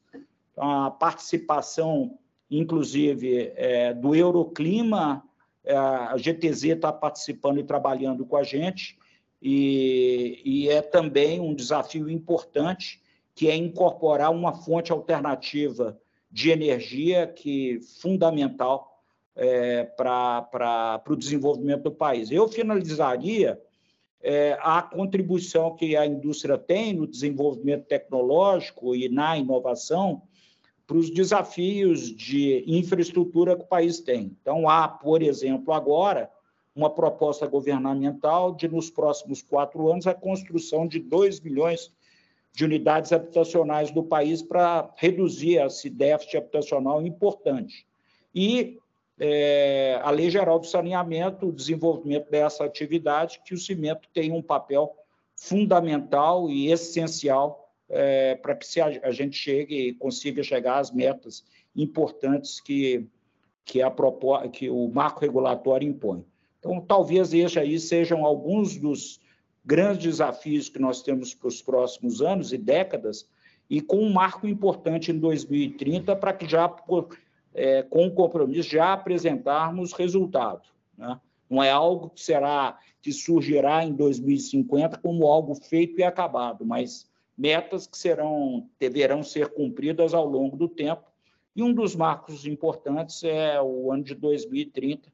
A 0.57 0.91
participação, 0.91 2.19
inclusive, 2.51 3.53
é, 3.55 3.95
do 3.95 4.15
Euroclima, 4.15 5.23
a 5.67 6.17
GTZ 6.17 6.65
está 6.65 6.93
participando 6.93 7.59
e 7.59 7.65
trabalhando 7.65 8.25
com 8.27 8.37
a 8.37 8.43
gente, 8.43 8.99
e, 9.41 10.41
e, 10.45 10.69
é 10.71 10.81
também 10.81 11.39
um 11.39 11.55
desafio 11.55 12.09
importante, 12.09 13.03
que 13.35 13.49
é 13.49 13.55
incorporar 13.55 14.31
uma 14.31 14.55
fonte 14.55 14.91
alternativa 14.91 15.99
de 16.31 16.51
energia 16.51 17.27
que 17.27 17.79
fundamental 18.01 19.03
é, 19.37 19.85
para 19.85 21.03
o 21.09 21.17
desenvolvimento 21.17 21.83
do 21.83 21.93
país. 21.93 22.31
Eu 22.31 22.49
finalizaria 22.49 23.61
é, 24.23 24.57
a 24.63 24.81
contribuição 24.81 25.75
que 25.75 25.95
a 25.97 26.07
indústria 26.07 26.57
tem 26.57 26.95
no 26.95 27.07
desenvolvimento 27.07 27.85
tecnológico 27.87 28.97
e 28.97 29.09
na 29.09 29.37
inovação 29.37 30.23
para 30.87 30.97
os 30.97 31.11
desafios 31.11 32.15
de 32.15 32.63
infraestrutura 32.67 33.57
que 33.57 33.63
o 33.63 33.67
país 33.67 34.01
tem. 34.01 34.37
Então, 34.41 34.69
há, 34.69 34.87
por 34.87 35.23
exemplo, 35.23 35.73
agora, 35.73 36.31
uma 36.75 36.91
proposta 36.91 37.47
governamental 37.47 38.55
de, 38.55 38.69
nos 38.69 38.91
próximos 38.91 39.41
quatro 39.41 39.91
anos, 39.91 40.07
a 40.07 40.15
construção 40.15 40.87
de 40.87 40.99
2 40.99 41.41
milhões 41.41 41.93
de 42.53 42.65
unidades 42.65 43.13
habitacionais 43.13 43.91
do 43.91 44.03
país 44.03 44.43
para 44.43 44.91
reduzir 44.97 45.57
esse 45.57 45.89
déficit 45.89 46.37
habitacional 46.37 47.05
importante. 47.05 47.87
E 48.35 48.79
é, 49.19 50.01
a 50.03 50.11
Lei 50.11 50.31
Geral 50.31 50.59
do 50.59 50.67
Saneamento, 50.67 51.49
o 51.49 51.53
desenvolvimento 51.53 52.31
dessa 52.31 52.65
atividade, 52.65 53.41
que 53.45 53.55
o 53.55 53.59
cimento 53.59 54.09
tem 54.13 54.33
um 54.33 54.43
papel 54.43 54.95
fundamental 55.37 56.49
e 56.49 56.71
essencial 56.71 57.64
é, 57.95 58.35
para 58.35 58.57
que 58.57 58.67
a, 58.81 59.13
gente 59.13 59.37
chegue 59.37 59.89
e 59.89 59.95
consiga 59.95 60.43
chegar 60.43 60.79
às 60.79 60.91
metas 60.91 61.45
importantes 61.77 62.61
que, 62.61 63.07
que, 63.65 63.81
a, 63.81 63.93
que 64.53 64.69
o 64.69 64.89
marco 64.89 65.21
regulatório 65.21 65.89
impõe. 65.89 66.25
Então, 66.59 66.81
talvez 66.81 67.33
estes 67.33 67.57
aí 67.57 67.79
sejam 67.79 68.25
alguns 68.25 68.77
dos 68.77 69.21
grandes 69.65 70.03
desafios 70.03 70.69
que 70.69 70.79
nós 70.79 71.03
temos 71.03 71.35
para 71.35 71.49
os 71.49 71.63
próximos 71.63 72.21
anos 72.21 72.53
e 72.53 72.59
décadas, 72.59 73.29
e 73.71 73.81
com 73.81 73.99
um 73.99 74.13
marco 74.13 74.47
importante 74.47 75.11
em 75.11 75.19
2030 75.19 76.17
para 76.17 76.33
que 76.33 76.47
já 76.47 76.75
é, 77.55 77.83
com 77.83 78.07
o 78.07 78.11
compromisso, 78.11 78.69
já 78.69 78.93
apresentarmos 78.93 79.93
resultado. 79.93 80.63
Né? 80.99 81.19
Não 81.49 81.63
é 81.63 81.71
algo 81.71 82.11
que 82.11 82.21
será 82.21 82.79
que 83.01 83.13
surgirá 83.13 83.85
em 83.85 83.93
2050 83.93 84.99
como 84.99 85.27
algo 85.27 85.55
feito 85.55 85.99
e 85.99 86.03
acabado, 86.03 86.65
mas 86.65 87.09
metas 87.37 87.87
que 87.87 87.99
serão 87.99 88.69
deverão 88.79 89.23
ser 89.23 89.49
cumpridas 89.49 90.15
ao 90.15 90.27
longo 90.27 90.57
do 90.57 90.69
tempo. 90.69 91.05
E 91.55 91.63
um 91.63 91.73
dos 91.73 91.95
marcos 91.95 92.47
importantes 92.47 93.23
é 93.25 93.61
o 93.61 93.93
ano 93.93 94.03
de 94.03 94.15
2030, 94.15 95.13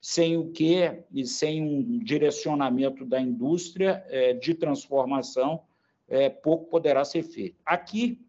sem 0.00 0.36
o 0.36 0.50
que 0.50 1.04
e 1.12 1.26
sem 1.26 1.62
um 1.62 1.98
direcionamento 1.98 3.04
da 3.04 3.20
indústria 3.20 4.04
é, 4.08 4.32
de 4.32 4.54
transformação, 4.54 5.62
é, 6.08 6.28
pouco 6.28 6.66
poderá 6.66 7.04
ser 7.04 7.22
feito. 7.22 7.56
Aqui 7.64 8.20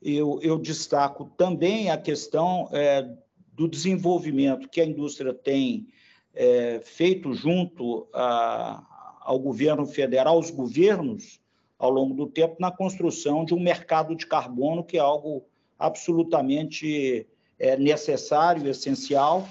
eu, 0.00 0.40
eu 0.42 0.58
destaco 0.58 1.32
também 1.36 1.90
a 1.90 1.96
questão 1.96 2.68
é, 2.72 3.08
do 3.52 3.68
desenvolvimento 3.68 4.68
que 4.68 4.80
a 4.80 4.86
indústria 4.86 5.32
tem 5.32 5.88
é, 6.34 6.80
feito 6.80 7.32
junto 7.34 8.08
a, 8.12 9.20
ao 9.20 9.38
governo 9.38 9.86
federal, 9.86 10.36
aos 10.36 10.50
governos, 10.50 11.41
ao 11.82 11.90
longo 11.90 12.14
do 12.14 12.28
tempo, 12.28 12.54
na 12.60 12.70
construção 12.70 13.44
de 13.44 13.52
um 13.54 13.60
mercado 13.60 14.14
de 14.14 14.24
carbono, 14.24 14.84
que 14.84 14.96
é 14.96 15.00
algo 15.00 15.44
absolutamente 15.76 17.26
é, 17.58 17.76
necessário, 17.76 18.70
essencial. 18.70 19.48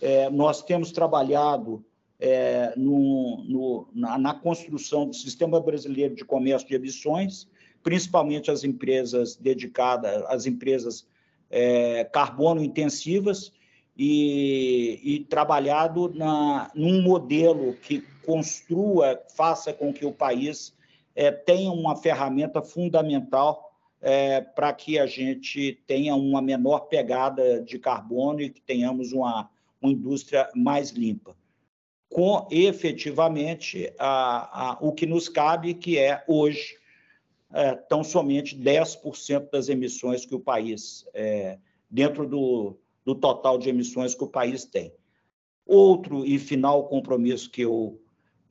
É, 0.00 0.30
nós 0.30 0.62
temos 0.62 0.90
trabalhado 0.92 1.84
é, 2.18 2.72
no, 2.74 3.44
no, 3.44 3.88
na, 3.92 4.16
na, 4.16 4.32
construção 4.32 5.06
do 5.06 5.14
Sistema 5.14 5.60
Brasileiro 5.60 6.14
de 6.14 6.24
Comércio 6.24 6.66
de 6.66 6.74
Emissões, 6.74 7.46
principalmente 7.82 8.50
as 8.50 8.64
empresas 8.64 9.36
dedicadas, 9.36 10.24
as 10.28 10.46
empresas 10.46 11.06
é, 11.50 12.02
carbono 12.04 12.64
intensivas, 12.64 13.52
e, 13.94 15.00
e 15.04 15.20
trabalhado 15.20 16.12
na, 16.14 16.70
num 16.74 17.02
modelo 17.02 17.74
que 17.74 18.00
construa, 18.24 19.22
faça 19.36 19.70
com 19.72 19.92
que 19.92 20.06
o 20.06 20.12
país 20.12 20.73
é, 21.14 21.30
uma 21.70 21.96
ferramenta 21.96 22.62
fundamental 22.62 23.72
é, 24.00 24.40
para 24.40 24.72
que 24.72 24.98
a 24.98 25.06
gente 25.06 25.82
tenha 25.86 26.14
uma 26.14 26.42
menor 26.42 26.80
pegada 26.80 27.62
de 27.62 27.78
carbono 27.78 28.40
e 28.40 28.50
que 28.50 28.60
tenhamos 28.60 29.12
uma, 29.12 29.48
uma 29.80 29.92
indústria 29.92 30.50
mais 30.54 30.90
limpa. 30.90 31.34
Com 32.10 32.46
efetivamente 32.50 33.92
a, 33.98 34.72
a, 34.72 34.78
o 34.80 34.92
que 34.92 35.06
nos 35.06 35.28
cabe, 35.28 35.74
que 35.74 35.98
é 35.98 36.22
hoje 36.28 36.76
é, 37.52 37.74
tão 37.74 38.04
somente 38.04 38.58
10% 38.58 39.50
das 39.50 39.68
emissões 39.68 40.26
que 40.26 40.34
o 40.34 40.40
país, 40.40 41.06
é, 41.14 41.58
dentro 41.88 42.28
do, 42.28 42.76
do 43.04 43.14
total 43.14 43.56
de 43.56 43.68
emissões 43.68 44.14
que 44.14 44.24
o 44.24 44.28
país 44.28 44.64
tem. 44.64 44.92
Outro 45.64 46.26
e 46.26 46.38
final 46.38 46.88
compromisso 46.88 47.50
que 47.50 47.62
eu, 47.62 47.98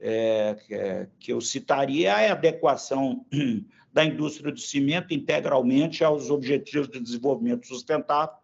é, 0.03 0.57
é 0.69 1.07
que 1.17 1.31
eu 1.31 1.39
citaria 1.39 2.11
é 2.11 2.29
a 2.29 2.33
adequação 2.33 3.25
da 3.93 4.03
indústria 4.03 4.51
do 4.51 4.59
cimento 4.59 5.13
integralmente 5.13 6.03
aos 6.03 6.29
Objetivos 6.29 6.89
de 6.89 6.99
Desenvolvimento 6.99 7.65
Sustentável, 7.65 8.35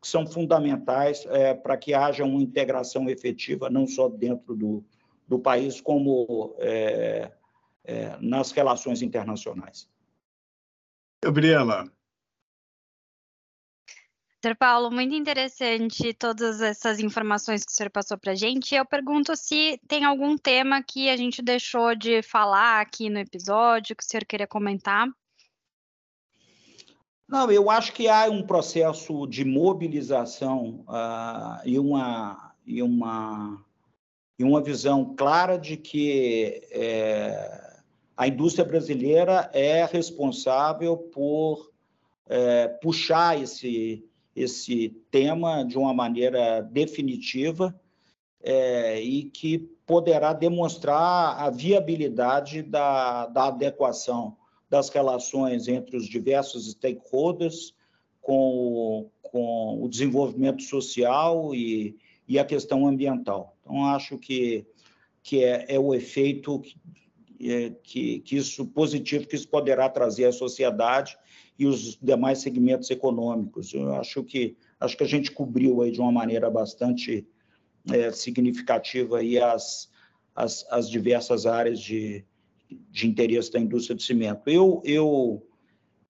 que 0.00 0.08
são 0.08 0.26
fundamentais 0.26 1.26
é, 1.26 1.52
para 1.52 1.76
que 1.76 1.92
haja 1.92 2.24
uma 2.24 2.40
integração 2.40 3.10
efetiva, 3.10 3.68
não 3.68 3.86
só 3.86 4.08
dentro 4.08 4.56
do, 4.56 4.82
do 5.28 5.38
país, 5.38 5.80
como 5.80 6.56
é, 6.58 7.30
é, 7.84 8.16
nas 8.20 8.50
relações 8.50 9.02
internacionais. 9.02 9.88
Gabriela. 11.22 11.84
Doutor 14.42 14.56
Paulo, 14.56 14.90
muito 14.90 15.14
interessante 15.14 16.12
todas 16.12 16.60
essas 16.60 16.98
informações 16.98 17.64
que 17.64 17.70
o 17.70 17.74
senhor 17.76 17.90
passou 17.90 18.18
para 18.18 18.32
a 18.32 18.34
gente. 18.34 18.74
Eu 18.74 18.84
pergunto 18.84 19.36
se 19.36 19.78
tem 19.86 20.04
algum 20.04 20.36
tema 20.36 20.82
que 20.82 21.08
a 21.08 21.16
gente 21.16 21.40
deixou 21.40 21.94
de 21.94 22.22
falar 22.22 22.80
aqui 22.80 23.08
no 23.08 23.20
episódio, 23.20 23.94
que 23.94 24.02
o 24.02 24.06
senhor 24.06 24.24
queria 24.24 24.48
comentar. 24.48 25.06
Não, 27.28 27.52
eu 27.52 27.70
acho 27.70 27.92
que 27.92 28.08
há 28.08 28.28
um 28.28 28.42
processo 28.42 29.28
de 29.28 29.44
mobilização 29.44 30.84
uh, 30.88 31.62
e, 31.64 31.78
uma, 31.78 32.52
e, 32.66 32.82
uma, 32.82 33.64
e 34.36 34.42
uma 34.42 34.60
visão 34.60 35.14
clara 35.14 35.56
de 35.56 35.76
que 35.76 36.66
é, 36.72 37.80
a 38.16 38.26
indústria 38.26 38.64
brasileira 38.64 39.48
é 39.54 39.84
responsável 39.84 40.96
por 40.96 41.70
é, 42.26 42.66
puxar 42.66 43.40
esse, 43.40 44.04
esse 44.34 44.88
tema 45.10 45.64
de 45.64 45.76
uma 45.76 45.92
maneira 45.92 46.62
definitiva 46.62 47.78
é, 48.42 49.00
e 49.00 49.24
que 49.24 49.58
poderá 49.86 50.32
demonstrar 50.32 51.38
a 51.40 51.50
viabilidade 51.50 52.62
da, 52.62 53.26
da 53.26 53.48
adequação 53.48 54.36
das 54.68 54.88
relações 54.88 55.68
entre 55.68 55.96
os 55.96 56.08
diversos 56.08 56.70
stakeholders 56.70 57.74
com, 58.20 59.10
com 59.22 59.82
o 59.82 59.88
desenvolvimento 59.88 60.62
social 60.62 61.54
e, 61.54 61.96
e 62.26 62.38
a 62.38 62.44
questão 62.44 62.86
ambiental. 62.86 63.54
Então, 63.60 63.84
acho 63.84 64.16
que, 64.16 64.64
que 65.22 65.44
é, 65.44 65.66
é 65.74 65.78
o 65.78 65.94
efeito 65.94 66.62
que, 67.82 68.20
que 68.20 68.36
isso 68.36 68.66
positivo 68.66 69.26
que 69.26 69.34
isso 69.34 69.48
poderá 69.48 69.88
trazer 69.88 70.26
à 70.26 70.32
sociedade 70.32 71.16
e 71.58 71.66
os 71.66 71.96
demais 72.00 72.38
segmentos 72.38 72.90
econômicos. 72.90 73.74
Eu 73.74 73.94
acho 73.94 74.22
que 74.22 74.56
acho 74.78 74.96
que 74.96 75.04
a 75.04 75.08
gente 75.08 75.30
cobriu 75.30 75.82
aí 75.82 75.90
de 75.90 76.00
uma 76.00 76.12
maneira 76.12 76.50
bastante 76.50 77.26
é, 77.90 78.10
significativa 78.12 79.18
aí 79.18 79.38
as, 79.38 79.90
as, 80.34 80.64
as, 80.70 80.88
diversas 80.88 81.46
áreas 81.46 81.80
de, 81.80 82.24
de 82.90 83.06
interesse 83.06 83.52
da 83.52 83.60
indústria 83.60 83.94
do 83.94 84.02
cimento. 84.02 84.48
Eu, 84.48 84.82
eu 84.84 85.46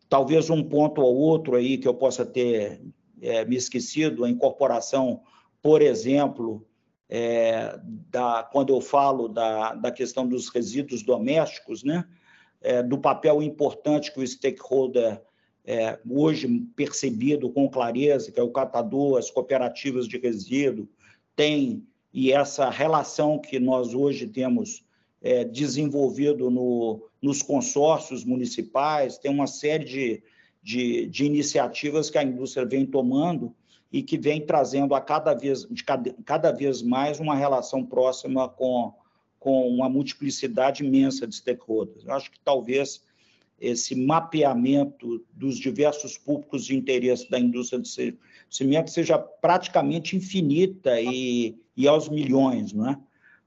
talvez 0.09 0.51
um 0.51 0.63
ponto 0.63 1.01
ou 1.01 1.17
outro 1.17 1.57
aí 1.57 1.79
que 1.79 1.87
eu 1.87 1.95
possa 1.95 2.25
ter 2.27 2.81
é, 3.21 3.45
me 3.45 3.57
esquecido, 3.57 4.25
a 4.25 4.31
incorporação, 4.31 5.23
por 5.63 5.83
exemplo, 5.83 6.67
é, 7.13 7.77
da, 8.09 8.49
quando 8.53 8.73
eu 8.73 8.81
falo 8.81 9.27
da, 9.27 9.75
da 9.75 9.91
questão 9.91 10.27
dos 10.27 10.49
resíduos 10.49 11.03
domésticos, 11.03 11.83
né, 11.83 12.07
é, 12.63 12.85
do 12.85 12.97
papel 12.97 13.43
importante 13.43 14.13
que 14.13 14.21
o 14.21 14.27
stakeholder 14.27 15.21
é, 15.65 15.99
hoje 16.09 16.49
percebido 16.77 17.51
com 17.51 17.69
clareza, 17.69 18.31
que 18.31 18.39
é 18.39 18.43
o 18.43 18.53
catador, 18.53 19.19
as 19.19 19.29
cooperativas 19.29 20.07
de 20.07 20.19
resíduo, 20.19 20.89
tem, 21.35 21.85
e 22.15 22.33
essa 22.33 22.71
relação 22.71 23.39
que 23.39 23.59
nós 23.59 23.93
hoje 23.93 24.29
temos 24.29 24.85
é, 25.21 25.45
desenvolvido 25.45 26.49
no, 26.49 27.09
nos 27.21 27.43
consórcios 27.43 28.25
municipais, 28.25 29.19
tem 29.19 29.31
uma 29.31 29.49
série 29.49 29.85
de, 29.85 30.23
de, 30.63 31.07
de 31.07 31.25
iniciativas 31.25 32.09
que 32.09 32.19
a 32.19 32.23
indústria 32.23 32.65
vem 32.65 32.87
tomando 32.87 33.55
e 33.93 34.03
que 34.03 34.17
vem 34.17 34.45
trazendo 34.45 34.95
a 34.95 35.01
cada 35.01 35.35
vez, 35.35 35.67
cada, 35.85 36.15
cada 36.25 36.53
vez 36.53 36.83
mais 36.83 37.19
uma 37.19 37.35
relação 37.35 37.85
próxima 37.85 38.49
com, 38.49 38.95
com 39.39 39.69
uma 39.69 39.89
multiplicidade 39.89 40.85
imensa 40.85 41.27
de 41.27 41.35
stakeholders. 41.35 42.05
Eu 42.05 42.13
acho 42.13 42.31
que 42.31 42.39
talvez 42.41 43.03
esse 43.61 43.95
mapeamento 43.95 45.25
dos 45.33 45.59
diversos 45.59 46.17
públicos 46.17 46.65
de 46.65 46.75
interesse 46.75 47.29
da 47.31 47.39
indústria 47.39 47.81
de 47.81 48.19
cimento 48.49 48.91
seja 48.91 49.19
praticamente 49.19 50.17
infinita 50.17 51.01
e, 51.01 51.59
e 51.77 51.87
aos 51.87 52.09
milhões, 52.09 52.73
não 52.73 52.91
é? 52.91 52.99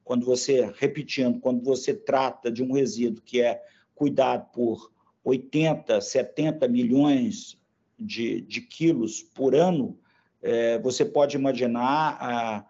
quando 0.03 0.25
você, 0.25 0.71
repetindo, 0.77 1.39
quando 1.39 1.63
você 1.63 1.93
trata 1.93 2.51
de 2.51 2.61
um 2.61 2.73
resíduo 2.73 3.23
que 3.23 3.41
é 3.41 3.63
cuidado 3.95 4.51
por 4.51 4.91
80, 5.23 6.01
70 6.01 6.67
milhões 6.67 7.57
de, 7.97 8.41
de 8.41 8.61
quilos 8.61 9.23
por 9.23 9.55
ano, 9.55 9.97
é, 10.43 10.77
você 10.79 11.05
pode 11.05 11.37
imaginar 11.37 12.17
a, 12.19 12.65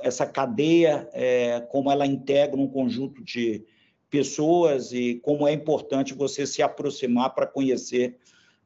essa 0.00 0.26
cadeia, 0.26 1.08
é, 1.12 1.60
como 1.60 1.90
ela 1.90 2.06
integra 2.06 2.60
um 2.60 2.68
conjunto 2.68 3.24
de 3.24 3.64
pessoas 4.10 4.92
e 4.92 5.14
como 5.22 5.48
é 5.48 5.52
importante 5.52 6.12
você 6.12 6.46
se 6.46 6.62
aproximar 6.62 7.34
para 7.34 7.46
conhecer, 7.46 8.18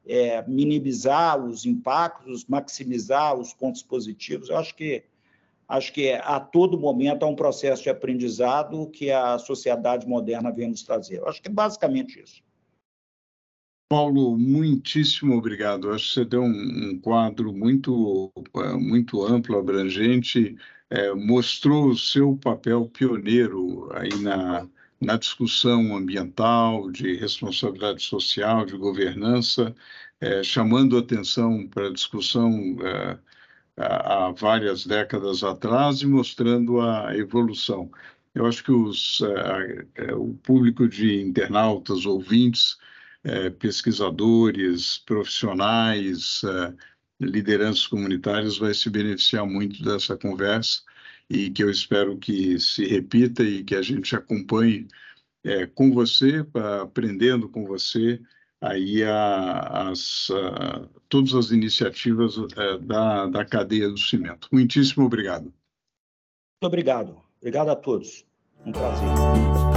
é, 0.05 0.45
minimizar 0.45 1.41
os 1.43 1.65
impactos, 1.65 2.45
maximizar 2.45 3.33
os 3.35 3.53
pontos 3.53 3.81
positivos. 3.81 4.49
Eu 4.49 4.57
acho 4.57 4.75
que 4.75 5.05
acho 5.69 5.91
que 5.91 6.11
a 6.11 6.39
todo 6.39 6.79
momento 6.79 7.23
há 7.23 7.27
um 7.27 7.35
processo 7.35 7.83
de 7.83 7.89
aprendizado 7.89 8.89
que 8.89 9.11
a 9.11 9.37
sociedade 9.37 10.07
moderna 10.07 10.51
vem 10.51 10.69
nos 10.69 10.83
trazer. 10.83 11.17
Eu 11.17 11.27
acho 11.27 11.41
que 11.41 11.49
é 11.49 11.51
basicamente 11.51 12.21
isso. 12.21 12.41
Paulo, 13.89 14.37
muitíssimo 14.37 15.37
obrigado. 15.37 15.91
Acho 15.91 16.07
que 16.07 16.13
você 16.15 16.25
deu 16.25 16.41
um, 16.43 16.91
um 16.91 16.99
quadro 16.99 17.53
muito, 17.53 18.31
muito 18.79 19.25
amplo, 19.25 19.57
abrangente, 19.57 20.57
é, 20.89 21.13
mostrou 21.13 21.89
o 21.89 21.97
seu 21.97 22.35
papel 22.37 22.89
pioneiro 22.89 23.89
aí 23.93 24.13
na, 24.21 24.67
na 24.99 25.17
discussão 25.17 25.95
ambiental, 25.95 26.91
de 26.91 27.15
responsabilidade 27.15 28.03
social, 28.03 28.65
de 28.65 28.75
governança, 28.77 29.73
é, 30.19 30.43
chamando 30.43 30.97
atenção 30.97 31.67
para 31.67 31.87
a 31.87 31.93
discussão 31.93 32.51
é, 32.81 33.17
há 33.77 34.31
várias 34.31 34.85
décadas 34.85 35.43
atrás 35.43 36.01
e 36.01 36.07
mostrando 36.07 36.81
a 36.81 37.15
evolução. 37.17 37.89
Eu 38.35 38.45
acho 38.45 38.63
que 38.63 38.71
os, 38.71 39.21
o 40.17 40.33
público 40.43 40.87
de 40.87 41.21
internautas, 41.21 42.05
ouvintes, 42.05 42.77
é, 43.23 43.49
pesquisadores, 43.49 44.99
profissionais, 44.99 46.41
lideranças 47.19 47.87
comunitárias 47.87 48.57
vai 48.57 48.73
se 48.73 48.89
beneficiar 48.89 49.45
muito 49.45 49.83
dessa 49.83 50.15
conversa 50.15 50.81
e 51.29 51.49
que 51.49 51.63
eu 51.63 51.69
espero 51.69 52.17
que 52.17 52.59
se 52.59 52.85
repita 52.85 53.43
e 53.43 53.63
que 53.63 53.75
a 53.75 53.81
gente 53.81 54.15
acompanhe 54.15 54.87
é, 55.43 55.65
com 55.65 55.91
você, 55.91 56.45
aprendendo 56.81 57.49
com 57.49 57.65
você 57.65 58.21
aí 58.61 59.03
a, 59.03 59.89
as, 59.89 60.29
a, 60.31 60.87
todas 61.09 61.33
as 61.33 61.51
iniciativas 61.51 62.35
é, 62.55 62.77
da, 62.79 63.27
da 63.27 63.45
cadeia 63.45 63.89
do 63.89 63.97
cimento. 63.97 64.47
Muitíssimo 64.51 65.05
obrigado. 65.05 65.43
Muito 65.43 66.63
obrigado. 66.63 67.21
Obrigado 67.39 67.69
a 67.69 67.75
todos. 67.75 68.25
Um 68.65 68.71
prazer. 68.71 69.76